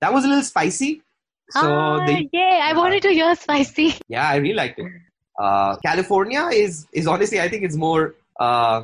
that 0.00 0.12
was 0.12 0.24
a 0.24 0.28
little 0.28 0.44
spicy. 0.44 1.02
So 1.50 1.60
ah, 1.72 2.04
they, 2.06 2.28
yay! 2.32 2.60
I 2.62 2.72
wanted 2.72 3.02
to 3.02 3.10
hear 3.10 3.34
spicy. 3.36 3.94
yeah, 4.08 4.28
I 4.28 4.36
really 4.36 4.54
liked 4.54 4.78
it. 4.80 4.90
Uh, 5.40 5.76
California 5.76 6.48
is 6.52 6.86
is 6.92 7.06
honestly, 7.06 7.40
I 7.40 7.48
think 7.48 7.62
it's 7.62 7.76
more 7.76 8.14
uh, 8.40 8.82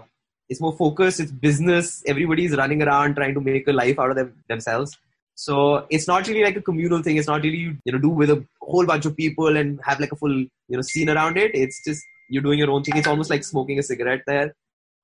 it's 0.52 0.60
more 0.66 0.74
focused. 0.82 1.20
It's 1.24 1.32
business. 1.46 2.02
Everybody's 2.14 2.56
running 2.60 2.82
around 2.86 3.16
trying 3.16 3.34
to 3.34 3.42
make 3.48 3.66
a 3.72 3.74
life 3.80 3.98
out 4.04 4.10
of 4.14 4.16
them 4.20 4.32
themselves. 4.54 4.96
So 5.34 5.86
it's 5.98 6.06
not 6.06 6.28
really 6.28 6.44
like 6.44 6.56
a 6.56 6.64
communal 6.70 7.02
thing. 7.02 7.16
It's 7.16 7.30
not 7.34 7.42
really 7.42 7.62
you 7.84 7.92
know 7.92 7.98
do 7.98 8.10
with 8.22 8.30
a 8.30 8.44
whole 8.72 8.86
bunch 8.90 9.06
of 9.10 9.16
people 9.16 9.56
and 9.62 9.80
have 9.90 10.00
like 10.04 10.12
a 10.12 10.16
full 10.24 10.36
you 10.40 10.76
know 10.78 10.82
scene 10.82 11.10
around 11.14 11.38
it. 11.44 11.54
It's 11.62 11.82
just 11.86 12.02
you're 12.28 12.42
doing 12.48 12.58
your 12.64 12.70
own 12.70 12.84
thing. 12.88 12.96
It's 12.96 13.08
almost 13.14 13.30
like 13.30 13.44
smoking 13.44 13.78
a 13.78 13.82
cigarette 13.82 14.22
there. 14.26 14.54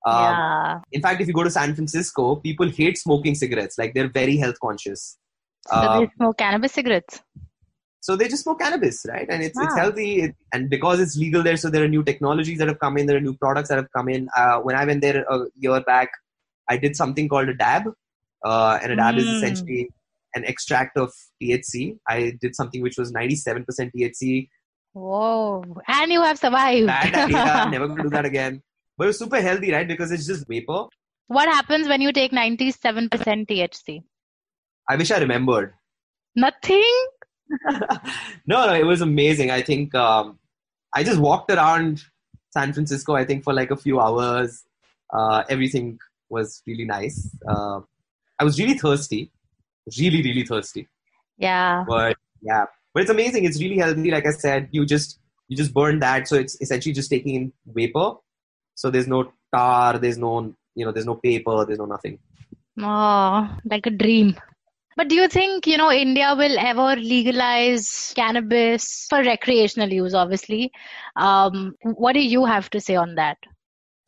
Um, 0.06 0.22
yeah. 0.24 0.80
In 0.92 1.02
fact, 1.02 1.20
if 1.20 1.28
you 1.28 1.34
go 1.34 1.44
to 1.44 1.50
San 1.50 1.74
Francisco, 1.74 2.36
people 2.36 2.68
hate 2.68 2.98
smoking 2.98 3.34
cigarettes. 3.34 3.78
Like 3.78 3.94
they're 3.94 4.08
very 4.20 4.36
health 4.36 4.60
conscious. 4.60 5.18
So 5.66 5.76
Um, 5.76 6.00
they 6.00 6.10
smoke 6.16 6.38
cannabis 6.38 6.72
cigarettes. 6.72 7.20
So 8.00 8.16
they 8.16 8.28
just 8.28 8.44
smoke 8.44 8.60
cannabis, 8.60 9.04
right? 9.08 9.26
And 9.28 9.42
it's 9.42 9.58
it's 9.58 9.72
Ah. 9.74 9.76
healthy, 9.76 10.22
it, 10.22 10.34
and 10.52 10.70
because 10.70 11.00
it's 11.00 11.16
legal 11.16 11.42
there, 11.42 11.56
so 11.56 11.68
there 11.70 11.84
are 11.84 11.88
new 11.88 12.02
technologies 12.04 12.58
that 12.58 12.68
have 12.68 12.78
come 12.78 12.96
in. 12.98 13.06
There 13.06 13.16
are 13.16 13.20
new 13.28 13.36
products 13.36 13.68
that 13.70 13.76
have 13.76 13.90
come 13.96 14.08
in. 14.08 14.28
Uh, 14.36 14.58
when 14.60 14.76
I 14.76 14.84
went 14.84 15.00
there 15.02 15.24
a 15.28 15.44
year 15.56 15.80
back, 15.80 16.10
I 16.68 16.76
did 16.76 16.96
something 16.96 17.28
called 17.28 17.48
a 17.48 17.54
dab, 17.54 17.84
uh, 18.44 18.78
and 18.82 18.92
a 18.92 18.96
dab 18.96 19.16
is 19.16 19.24
Mm. 19.26 19.34
essentially 19.36 19.90
an 20.34 20.44
extract 20.44 20.96
of 20.96 21.12
THC. 21.42 21.98
I 22.08 22.32
did 22.40 22.54
something 22.54 22.82
which 22.82 22.98
was 22.98 23.10
97% 23.12 23.92
THC. 23.94 24.48
Whoa! 24.92 25.64
And 25.88 26.12
you 26.12 26.22
have 26.22 26.38
survived. 26.38 26.86
Bad 26.86 27.14
idea. 27.14 27.38
I'm 27.38 27.70
never 27.76 27.86
going 27.86 27.98
to 27.98 28.02
do 28.04 28.10
that 28.10 28.24
again. 28.24 28.62
But 28.96 29.04
it 29.04 29.06
was 29.08 29.18
super 29.18 29.40
healthy, 29.40 29.72
right? 29.72 29.86
Because 29.86 30.10
it's 30.12 30.26
just 30.26 30.46
vapor. 30.48 30.86
what 31.28 31.48
happens 31.48 31.88
when 31.88 32.00
you 32.00 32.10
take 32.12 32.32
97% 32.32 33.10
THC? 33.48 34.02
I 34.88 34.96
wish 34.96 35.10
I 35.10 35.18
remembered. 35.18 35.74
Nothing. 36.34 36.94
no, 38.46 38.66
no, 38.66 38.74
it 38.74 38.86
was 38.86 39.00
amazing. 39.00 39.50
I 39.50 39.62
think 39.62 39.94
um, 39.94 40.38
I 40.94 41.02
just 41.02 41.18
walked 41.18 41.50
around 41.50 42.02
San 42.52 42.72
Francisco. 42.72 43.14
I 43.14 43.24
think 43.24 43.44
for 43.44 43.52
like 43.52 43.70
a 43.70 43.76
few 43.76 44.00
hours. 44.00 44.64
Uh, 45.12 45.42
everything 45.48 45.98
was 46.28 46.62
really 46.66 46.84
nice. 46.84 47.34
Uh, 47.48 47.80
I 48.38 48.44
was 48.44 48.58
really 48.58 48.76
thirsty, 48.78 49.30
really, 49.98 50.22
really 50.22 50.44
thirsty. 50.44 50.86
Yeah. 51.38 51.84
But 51.88 52.16
yeah, 52.42 52.66
but 52.92 53.02
it's 53.02 53.10
amazing. 53.10 53.44
It's 53.44 53.60
really 53.60 53.78
healthy. 53.78 54.10
Like 54.10 54.26
I 54.26 54.32
said, 54.32 54.68
you 54.70 54.84
just 54.84 55.18
you 55.48 55.56
just 55.56 55.72
burn 55.72 55.98
that, 56.00 56.28
so 56.28 56.36
it's 56.36 56.60
essentially 56.60 56.92
just 56.92 57.10
taking 57.10 57.34
in 57.34 57.52
vapor. 57.66 58.14
So 58.74 58.90
there's 58.90 59.08
no 59.08 59.32
tar. 59.54 59.98
There's 59.98 60.18
no 60.18 60.54
you 60.74 60.84
know. 60.84 60.92
There's 60.92 61.06
no 61.06 61.16
paper. 61.16 61.64
There's 61.64 61.78
no 61.78 61.86
nothing. 61.86 62.18
Oh, 62.80 63.56
like 63.64 63.86
a 63.86 63.90
dream. 63.90 64.36
But 64.98 65.06
do 65.08 65.14
you 65.14 65.28
think, 65.28 65.66
you 65.68 65.76
know, 65.76 65.92
India 65.92 66.34
will 66.36 66.58
ever 66.58 66.96
legalize 66.96 68.12
cannabis 68.16 69.06
for 69.08 69.22
recreational 69.22 69.92
use, 69.92 70.12
obviously? 70.12 70.72
Um, 71.14 71.76
what 71.82 72.14
do 72.14 72.20
you 72.20 72.44
have 72.44 72.68
to 72.70 72.80
say 72.80 72.96
on 72.96 73.14
that? 73.14 73.38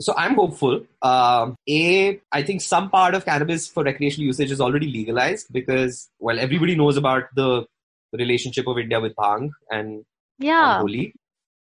So 0.00 0.14
I'm 0.16 0.34
hopeful. 0.34 0.80
Um, 1.02 1.54
a, 1.68 2.20
I 2.32 2.42
think 2.42 2.60
some 2.60 2.90
part 2.90 3.14
of 3.14 3.24
cannabis 3.24 3.68
for 3.68 3.84
recreational 3.84 4.26
usage 4.26 4.50
is 4.50 4.60
already 4.60 4.88
legalized 4.90 5.52
because, 5.52 6.08
well, 6.18 6.40
everybody 6.40 6.74
knows 6.74 6.96
about 6.96 7.24
the 7.36 7.66
relationship 8.12 8.66
of 8.66 8.78
India 8.78 9.00
with 9.00 9.14
bhang 9.14 9.50
and, 9.70 10.04
Yeah. 10.40 10.72
and 10.72 10.80
Holi. 10.80 11.14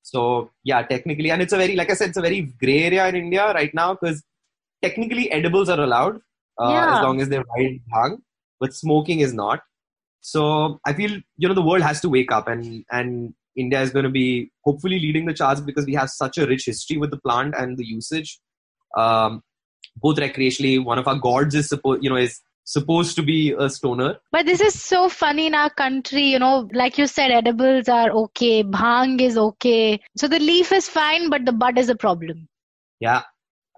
So 0.05 0.51
yeah, 0.65 0.81
technically, 0.85 1.31
and 1.31 1.43
it's 1.43 1.53
a 1.53 1.59
very, 1.59 1.77
like 1.77 1.91
I 1.91 1.95
said, 1.95 2.09
it's 2.09 2.17
a 2.17 2.23
very 2.23 2.41
gray 2.63 2.85
area 2.85 3.07
in 3.09 3.17
India 3.17 3.53
right 3.53 3.75
now 3.75 3.93
because 3.93 4.23
technically 4.81 5.31
edibles 5.31 5.69
are 5.69 5.81
allowed 5.81 6.17
uh, 6.59 6.71
Yeah. 6.71 6.95
as 6.97 7.03
long 7.03 7.21
as 7.21 7.29
they're 7.29 7.45
wild 7.55 7.79
bhang, 7.93 8.23
but 8.61 8.75
smoking 8.75 9.21
is 9.21 9.33
not. 9.33 9.61
So 10.21 10.81
I 10.85 10.93
feel 10.93 11.21
you 11.37 11.49
know 11.49 11.55
the 11.55 11.63
world 11.63 11.83
has 11.83 12.01
to 12.03 12.09
wake 12.09 12.33
up, 12.33 12.49
and 12.49 12.85
and 12.91 13.35
India 13.57 13.81
is 13.81 13.91
going 13.91 14.05
to 14.05 14.11
be 14.11 14.51
hopefully 14.65 14.99
leading 14.99 15.27
the 15.27 15.35
charge 15.35 15.65
because 15.65 15.87
we 15.87 15.95
have 15.95 16.11
such 16.11 16.39
a 16.39 16.47
rich 16.47 16.67
history 16.67 16.97
with 16.97 17.11
the 17.11 17.19
plant 17.19 17.55
and 17.57 17.77
the 17.77 17.87
usage, 17.87 18.39
um, 18.97 19.43
both 19.97 20.17
recreationally. 20.17 20.85
One 20.85 20.99
of 20.99 21.09
our 21.09 21.19
gods 21.19 21.55
is 21.55 21.69
supposed 21.69 22.03
you 22.03 22.11
know 22.11 22.17
is 22.17 22.41
supposed 22.65 23.17
to 23.17 23.23
be 23.23 23.55
a 23.59 23.71
stoner. 23.71 24.19
But 24.31 24.45
this 24.45 24.61
is 24.61 24.81
so 24.81 25.09
funny 25.09 25.47
in 25.47 25.55
our 25.55 25.71
country, 25.71 26.25
you 26.25 26.39
know, 26.39 26.69
like 26.75 26.99
you 26.99 27.07
said, 27.07 27.31
edibles 27.31 27.89
are 27.89 28.11
okay, 28.11 28.63
bhang 28.63 29.21
is 29.23 29.39
okay. 29.39 30.01
So 30.19 30.29
the 30.29 30.39
leaf 30.39 30.71
is 30.71 30.87
fine, 30.87 31.31
but 31.31 31.47
the 31.47 31.53
bud 31.53 31.79
is 31.79 31.89
a 31.89 31.97
problem. 31.97 32.47
Yeah, 33.01 33.23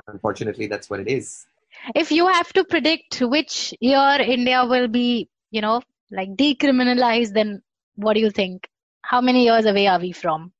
unfortunately, 0.08 0.66
that's 0.66 0.90
what 0.90 1.00
it 1.00 1.08
is. 1.08 1.46
If 1.94 2.10
you 2.12 2.26
have 2.28 2.52
to 2.54 2.64
predict 2.64 3.20
which 3.20 3.74
year 3.80 4.16
India 4.20 4.64
will 4.64 4.88
be, 4.88 5.28
you 5.50 5.60
know, 5.60 5.82
like 6.10 6.30
decriminalized, 6.36 7.32
then 7.34 7.62
what 7.96 8.14
do 8.14 8.20
you 8.20 8.30
think? 8.30 8.68
How 9.02 9.20
many 9.20 9.44
years 9.44 9.66
away 9.66 9.86
are 9.86 9.98
we 10.00 10.12
from? 10.12 10.52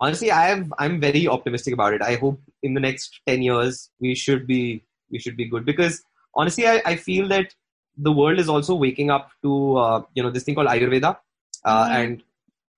Honestly, 0.00 0.30
I 0.30 0.46
have 0.46 0.72
I'm 0.78 1.00
very 1.00 1.26
optimistic 1.26 1.74
about 1.74 1.94
it. 1.94 2.02
I 2.02 2.16
hope 2.16 2.40
in 2.62 2.74
the 2.74 2.80
next 2.80 3.20
ten 3.26 3.42
years 3.42 3.90
we 4.00 4.14
should 4.14 4.46
be 4.46 4.84
we 5.10 5.18
should 5.18 5.36
be 5.36 5.46
good 5.46 5.64
because 5.64 6.02
honestly, 6.34 6.66
I, 6.66 6.82
I 6.84 6.96
feel 6.96 7.28
that 7.28 7.54
the 7.96 8.12
world 8.12 8.38
is 8.38 8.48
also 8.48 8.74
waking 8.74 9.10
up 9.10 9.30
to 9.42 9.76
uh, 9.76 10.02
you 10.14 10.22
know 10.22 10.30
this 10.30 10.44
thing 10.44 10.54
called 10.54 10.68
Ayurveda 10.68 11.16
uh, 11.64 11.84
Mm-hmm. 11.84 11.92
and 11.94 12.22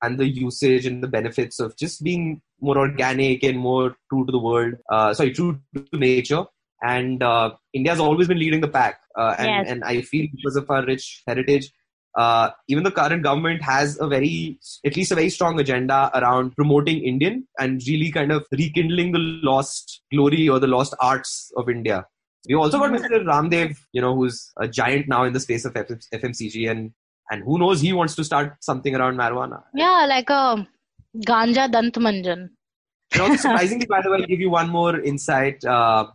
and 0.03 0.19
the 0.19 0.27
usage 0.27 0.87
and 0.87 1.03
the 1.03 1.09
benefits 1.09 1.61
of 1.61 1.77
just 1.77 2.03
being 2.03 2.41
more 2.61 2.79
organic 2.79 3.43
and 3.45 3.59
more 3.59 3.97
true 4.09 4.25
to 4.25 4.33
the 4.33 4.39
world. 4.39 4.75
Uh, 4.89 5.13
sorry, 5.13 5.33
true 5.33 5.61
to 5.75 5.99
nature. 5.99 6.47
And 6.83 7.23
uh, 7.23 7.51
has 7.87 8.01
always 8.01 8.29
been 8.29 8.39
leading 8.39 8.61
the 8.61 8.69
pack, 8.69 9.01
uh, 9.17 9.35
and 9.39 9.49
Yes. 9.49 9.67
and 9.71 9.85
I 9.85 10.01
feel 10.01 10.27
because 10.35 10.57
of 10.57 10.71
our 10.71 10.85
rich 10.85 11.23
heritage, 11.27 11.71
uh, 12.17 12.51
even 12.69 12.85
the 12.85 12.91
current 12.91 13.23
government 13.23 13.63
has 13.63 13.99
a 14.01 14.07
very, 14.09 14.59
at 14.85 14.97
least 14.97 15.13
a 15.13 15.15
very 15.15 15.29
strong 15.31 15.61
agenda 15.61 16.11
around 16.15 16.57
promoting 16.57 17.03
Indian 17.03 17.47
and 17.59 17.83
really 17.87 18.11
kind 18.11 18.33
of 18.33 18.47
rekindling 18.51 19.13
the 19.13 19.19
lost 19.19 20.03
glory 20.13 20.49
or 20.49 20.59
the 20.59 20.67
lost 20.67 20.95
arts 21.01 21.53
of 21.57 21.69
India. 21.69 22.07
We 22.49 22.55
also 22.55 22.79
got 22.79 22.91
Mr. 22.91 23.23
Ramdev, 23.25 23.77
you 23.93 24.01
know, 24.01 24.15
who's 24.15 24.51
a 24.59 24.67
giant 24.67 25.07
now 25.09 25.25
in 25.25 25.35
the 25.35 25.41
space 25.41 25.67
of 25.67 25.75
FM- 25.75 26.07
FMCG, 26.15 26.71
and 26.71 26.93
and 27.31 27.45
who 27.45 27.59
knows, 27.59 27.81
he 27.81 27.93
wants 27.93 28.17
to 28.17 28.25
start 28.25 28.57
something 28.61 28.97
around 28.97 29.17
marijuana. 29.17 29.63
Yeah, 29.75 30.07
like 30.09 30.31
a 30.31 30.67
ganja 31.19 31.71
dant 31.71 31.95
manjan. 31.95 32.49
And 33.13 33.21
also, 33.23 33.37
surprisingly, 33.37 33.87
by 33.87 34.01
the 34.03 34.11
way, 34.11 34.19
I'll 34.19 34.27
give 34.27 34.41
you 34.41 34.51
one 34.51 34.69
more 34.71 34.99
insight. 35.01 35.65
Uh, 35.65 36.07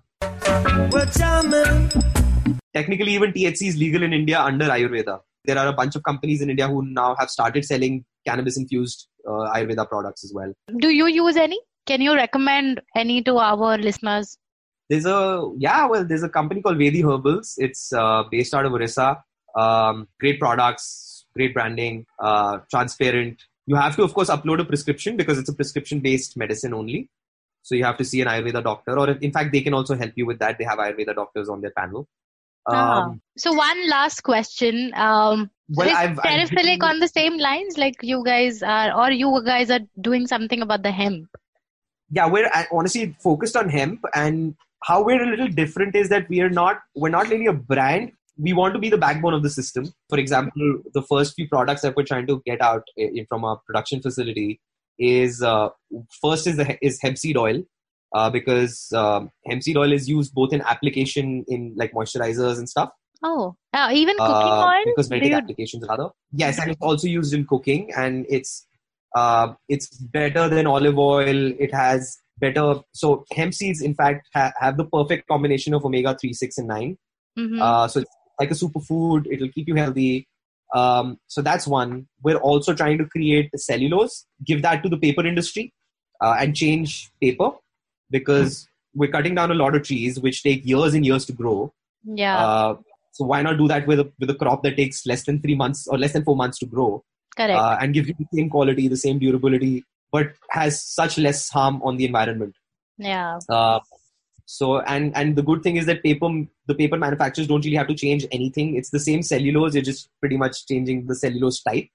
technically, 2.73 3.13
even 3.13 3.31
THC 3.31 3.67
is 3.69 3.77
legal 3.77 4.03
in 4.03 4.13
India 4.13 4.39
under 4.39 4.65
Ayurveda. 4.65 5.19
There 5.45 5.57
are 5.57 5.67
a 5.67 5.73
bunch 5.73 5.95
of 5.95 6.03
companies 6.03 6.41
in 6.41 6.49
India 6.49 6.67
who 6.67 6.85
now 6.85 7.15
have 7.19 7.29
started 7.29 7.65
selling 7.65 8.03
cannabis 8.27 8.57
infused 8.57 9.07
uh, 9.27 9.53
Ayurveda 9.55 9.87
products 9.87 10.23
as 10.23 10.33
well. 10.33 10.53
Do 10.77 10.89
you 10.89 11.07
use 11.07 11.37
any? 11.37 11.59
Can 11.85 12.01
you 12.01 12.15
recommend 12.15 12.81
any 12.95 13.21
to 13.23 13.37
our 13.37 13.77
listeners? 13.77 14.37
There's 14.89 15.05
a 15.05 15.51
yeah, 15.57 15.85
well, 15.87 16.05
there's 16.05 16.23
a 16.23 16.29
company 16.29 16.61
called 16.61 16.77
Vedi 16.77 17.03
Herbals. 17.03 17.55
It's 17.57 17.93
uh, 17.93 18.23
based 18.29 18.53
out 18.53 18.65
of 18.65 18.73
Orissa. 18.73 19.23
Um, 19.55 20.07
great 20.19 20.39
products, 20.39 21.25
great 21.35 21.53
branding, 21.53 22.05
uh, 22.19 22.59
transparent. 22.69 23.41
You 23.67 23.75
have 23.75 23.95
to, 23.95 24.03
of 24.03 24.13
course, 24.13 24.29
upload 24.29 24.59
a 24.59 24.65
prescription 24.65 25.17
because 25.17 25.39
it's 25.39 25.49
a 25.49 25.53
prescription-based 25.53 26.37
medicine 26.37 26.73
only. 26.73 27.09
So 27.65 27.73
you 27.73 27.83
have 27.83 27.97
to 27.97 28.05
see 28.05 28.21
an 28.21 28.27
Ayurveda 28.27 28.63
doctor, 28.63 28.97
or 28.99 29.09
if, 29.09 29.17
in 29.21 29.31
fact, 29.31 29.51
they 29.51 29.61
can 29.61 29.73
also 29.73 29.95
help 29.95 30.11
you 30.15 30.25
with 30.27 30.37
that. 30.39 30.59
They 30.59 30.65
have 30.65 30.77
Ayurveda 30.77 31.15
doctors 31.15 31.49
on 31.49 31.61
their 31.61 31.71
panel. 31.71 32.07
Ah. 32.67 33.05
Um, 33.05 33.21
So 33.37 33.53
one 33.53 33.89
last 33.89 34.21
question. 34.21 34.91
Um, 34.95 35.49
Well, 35.69 35.87
is 35.87 35.95
I've- 35.95 36.19
I've 36.23 36.51
been- 36.51 36.83
on 36.89 36.99
the 36.99 37.07
same 37.07 37.39
lines 37.45 37.79
like 37.83 37.95
you 38.11 38.23
guys 38.23 38.61
are, 38.61 38.91
or 39.01 39.11
you 39.11 39.31
guys 39.43 39.71
are 39.71 39.81
doing 40.09 40.27
something 40.27 40.61
about 40.61 40.83
the 40.83 40.91
hemp? 40.91 41.27
yeah 42.11 42.27
we're 42.27 42.49
honestly 42.71 43.15
focused 43.19 43.55
on 43.55 43.69
hemp 43.69 44.03
and 44.13 44.55
how 44.83 45.03
we're 45.03 45.23
a 45.23 45.29
little 45.29 45.47
different 45.47 45.95
is 45.95 46.09
that 46.09 46.29
we 46.29 46.41
are 46.41 46.49
not 46.49 46.81
we're 46.95 47.09
not 47.09 47.29
really 47.29 47.47
a 47.47 47.53
brand 47.71 48.11
we 48.37 48.53
want 48.53 48.73
to 48.75 48.79
be 48.79 48.89
the 48.89 48.97
backbone 49.05 49.33
of 49.33 49.41
the 49.41 49.49
system 49.49 49.91
for 50.09 50.19
example 50.19 50.81
the 50.93 51.01
first 51.01 51.33
few 51.35 51.47
products 51.47 51.81
that 51.81 51.95
we're 51.95 52.03
trying 52.11 52.27
to 52.27 52.41
get 52.45 52.61
out 52.61 52.83
uh, 53.01 53.23
from 53.29 53.43
our 53.43 53.57
production 53.65 54.01
facility 54.01 54.59
is 54.99 55.41
uh, 55.41 55.69
first 56.21 56.47
is 56.47 56.57
the 56.57 56.77
is 56.81 56.99
hemp 57.01 57.17
seed 57.17 57.37
oil 57.37 57.61
uh, 58.13 58.29
because 58.29 58.91
um, 58.93 59.29
hemp 59.45 59.63
seed 59.63 59.77
oil 59.77 59.91
is 59.91 60.07
used 60.07 60.33
both 60.33 60.53
in 60.53 60.61
application 60.61 61.43
in 61.47 61.73
like 61.77 61.91
moisturizers 61.93 62.57
and 62.57 62.69
stuff. 62.69 62.89
Oh, 63.23 63.55
uh, 63.73 63.89
even 63.93 64.15
cooking 64.17 64.51
uh, 64.51 64.65
oil? 64.67 64.83
because 64.85 65.09
you- 65.11 65.33
applications 65.35 65.85
rather. 65.87 66.09
Yes 66.33 66.59
and 66.59 66.71
it's 66.71 66.81
also 66.81 67.07
used 67.07 67.33
in 67.33 67.45
cooking 67.45 67.91
and 67.95 68.25
it's 68.29 68.67
uh, 69.15 69.53
it's 69.69 69.87
better 69.97 70.49
than 70.49 70.67
olive 70.67 70.97
oil. 70.97 71.51
It 71.59 71.73
has 71.73 72.17
better 72.39 72.81
so 72.93 73.23
hemp 73.31 73.53
seeds 73.53 73.81
in 73.81 73.95
fact 73.95 74.27
ha- 74.33 74.51
have 74.59 74.75
the 74.77 74.85
perfect 74.85 75.27
combination 75.27 75.73
of 75.73 75.85
omega 75.85 76.17
3 76.19 76.33
6 76.33 76.57
and 76.57 76.67
9 76.67 76.97
Mhm. 77.39 77.61
uh, 77.61 77.87
so 77.87 77.99
it's 78.01 78.09
like 78.39 78.51
a 78.51 78.53
superfood. 78.53 79.25
It'll 79.31 79.49
keep 79.49 79.67
you 79.67 79.75
healthy 79.75 80.27
um, 80.73 81.19
so 81.27 81.41
that's 81.41 81.67
one 81.67 82.07
we're 82.23 82.37
also 82.37 82.73
trying 82.73 82.97
to 82.97 83.05
create 83.05 83.49
cellulose 83.55 84.25
give 84.45 84.61
that 84.61 84.81
to 84.83 84.89
the 84.89 84.97
paper 84.97 85.25
industry 85.25 85.73
uh, 86.21 86.35
and 86.39 86.55
change 86.55 87.11
paper 87.21 87.51
because 88.09 88.67
we're 88.93 89.11
cutting 89.11 89.35
down 89.35 89.51
a 89.51 89.55
lot 89.55 89.75
of 89.75 89.83
trees 89.83 90.19
which 90.19 90.43
take 90.43 90.65
years 90.65 90.93
and 90.93 91.05
years 91.05 91.25
to 91.25 91.33
grow 91.33 91.71
yeah, 92.07 92.37
uh, 92.37 92.75
so 93.11 93.25
why 93.25 93.41
not 93.41 93.57
do 93.57 93.67
that 93.67 93.87
with 93.87 93.99
a, 93.99 94.11
with 94.19 94.29
a 94.29 94.35
crop 94.35 94.61
that 94.63 94.75
takes 94.75 95.05
less 95.05 95.23
than 95.23 95.41
three 95.41 95.55
months 95.55 95.87
or 95.87 95.97
less 95.97 96.13
than 96.13 96.23
four 96.23 96.35
months 96.35 96.59
to 96.59 96.65
grow 96.65 97.03
correct. 97.35 97.57
uh, 97.57 97.77
and 97.79 97.93
gives 97.93 98.07
you 98.07 98.15
the 98.19 98.25
same 98.33 98.49
quality, 98.49 98.87
the 98.87 98.97
same 98.97 99.19
durability, 99.19 99.83
but 100.11 100.33
has 100.49 100.81
such 100.81 101.17
less 101.17 101.49
harm 101.49 101.81
on 101.83 101.97
the 101.97 102.05
environment. 102.05 102.55
yeah. 103.49 103.79
So 104.45 104.79
and 104.81 105.15
and 105.15 105.35
the 105.35 105.41
good 105.41 105.63
thing 105.63 105.75
is 105.77 105.85
that 105.87 106.03
paper 106.03 106.29
the 106.67 106.75
paper 106.75 106.97
manufacturers 106.97 107.47
don't 107.47 107.65
really 107.65 107.77
have 107.77 107.87
to 107.87 107.95
change 107.95 108.25
anything. 108.31 108.75
It's 108.75 108.91
the 108.91 108.99
same 108.99 109.23
cellulose. 109.23 109.73
You're 109.73 109.83
just 109.83 110.09
pretty 110.19 110.37
much 110.37 110.67
changing 110.67 111.07
the 111.07 111.15
cellulose 111.15 111.61
type. 111.63 111.87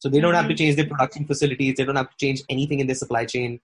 So 0.00 0.10
they 0.10 0.20
don't 0.20 0.34
have 0.34 0.48
to 0.48 0.54
Mhm. 0.54 0.58
change 0.58 0.76
their 0.76 0.86
production 0.86 1.26
facilities. 1.26 1.76
They 1.76 1.84
don't 1.84 1.96
have 1.96 2.10
to 2.10 2.16
change 2.20 2.42
anything 2.50 2.80
in 2.80 2.86
their 2.86 2.94
supply 2.94 3.24
chain. 3.24 3.60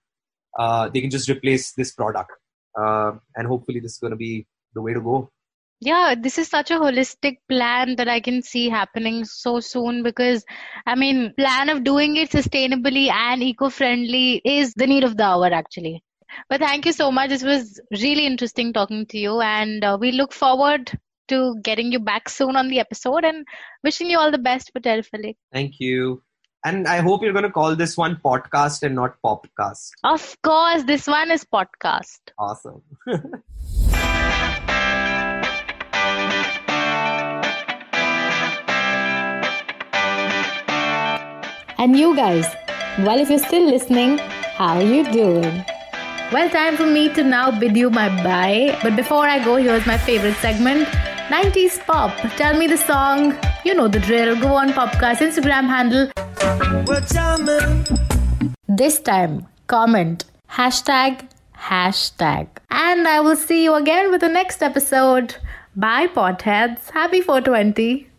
Uh, 0.57 0.89
they 0.89 1.01
can 1.01 1.11
just 1.11 1.29
replace 1.29 1.73
this 1.73 1.91
product, 1.91 2.31
uh, 2.79 3.11
and 3.35 3.47
hopefully 3.47 3.79
this 3.79 3.93
is 3.93 3.99
going 3.99 4.11
to 4.11 4.17
be 4.17 4.47
the 4.73 4.81
way 4.81 4.93
to 4.93 5.01
go. 5.01 5.29
Yeah, 5.79 6.15
this 6.15 6.37
is 6.37 6.47
such 6.47 6.69
a 6.71 6.79
holistic 6.79 7.37
plan 7.49 7.95
that 7.95 8.07
I 8.07 8.19
can 8.19 8.41
see 8.41 8.69
happening 8.69 9.25
so 9.25 9.59
soon 9.59 10.03
because 10.03 10.45
I 10.85 10.95
mean, 10.95 11.33
plan 11.37 11.69
of 11.69 11.83
doing 11.83 12.17
it 12.17 12.31
sustainably 12.31 13.09
and 13.09 13.41
eco-friendly 13.41 14.41
is 14.45 14.73
the 14.75 14.87
need 14.87 15.03
of 15.03 15.17
the 15.17 15.23
hour 15.23 15.51
actually. 15.51 16.03
But 16.49 16.61
thank 16.61 16.85
you 16.85 16.93
so 16.93 17.11
much. 17.11 17.29
This 17.29 17.43
was 17.43 17.79
really 17.91 18.25
interesting 18.25 18.73
talking 18.73 19.05
to 19.07 19.17
you 19.17 19.41
and 19.41 19.83
uh, 19.83 19.97
we 19.99 20.11
look 20.11 20.33
forward 20.33 20.91
to 21.29 21.55
getting 21.63 21.91
you 21.91 21.99
back 21.99 22.29
soon 22.29 22.55
on 22.55 22.67
the 22.67 22.79
episode 22.79 23.23
and 23.23 23.45
wishing 23.83 24.09
you 24.09 24.19
all 24.19 24.31
the 24.31 24.37
best 24.37 24.71
for 24.73 24.79
Terraphilic. 24.79 25.37
Thank 25.51 25.79
you. 25.79 26.21
And 26.63 26.87
I 26.87 26.97
hope 26.97 27.23
you're 27.23 27.33
going 27.33 27.43
to 27.43 27.51
call 27.51 27.75
this 27.75 27.97
one 27.97 28.19
podcast 28.23 28.83
and 28.83 28.93
not 28.95 29.15
PopKast. 29.25 29.91
Of 30.03 30.37
course, 30.43 30.83
this 30.83 31.07
one 31.07 31.31
is 31.31 31.43
podcast. 31.43 32.19
Awesome. 32.37 32.83
And 41.81 41.97
you 41.97 42.15
guys, 42.15 42.45
well, 42.99 43.19
if 43.19 43.31
you're 43.31 43.39
still 43.39 43.65
listening, 43.65 44.19
how 44.19 44.75
are 44.75 44.83
you 44.83 45.03
doing? 45.11 45.65
Well, 46.31 46.49
time 46.49 46.77
for 46.77 46.85
me 46.85 47.13
to 47.15 47.23
now 47.23 47.51
bid 47.51 47.75
you 47.75 47.89
my 47.89 48.07
bye. 48.23 48.79
But 48.81 48.95
before 48.95 49.25
I 49.25 49.43
go, 49.43 49.57
here's 49.57 49.85
my 49.85 49.97
favorite 49.97 50.35
segment 50.35 50.87
90s 51.27 51.85
Pop. 51.85 52.15
Tell 52.37 52.57
me 52.57 52.67
the 52.67 52.77
song. 52.77 53.37
You 53.65 53.73
know 53.73 53.89
the 53.89 53.99
drill. 53.99 54.39
Go 54.39 54.53
on 54.55 54.69
PopKast 54.69 55.19
Instagram 55.25 55.67
handle. 55.67 56.09
This 58.69 58.99
time, 59.01 59.45
comment 59.67 60.23
hashtag 60.49 61.27
hashtag. 61.57 62.47
And 62.69 63.07
I 63.07 63.19
will 63.19 63.35
see 63.35 63.65
you 63.65 63.73
again 63.73 64.09
with 64.09 64.21
the 64.21 64.29
next 64.29 64.63
episode. 64.63 65.35
Bye, 65.75 66.07
potheads. 66.07 66.89
Happy 66.91 67.19
420. 67.21 68.10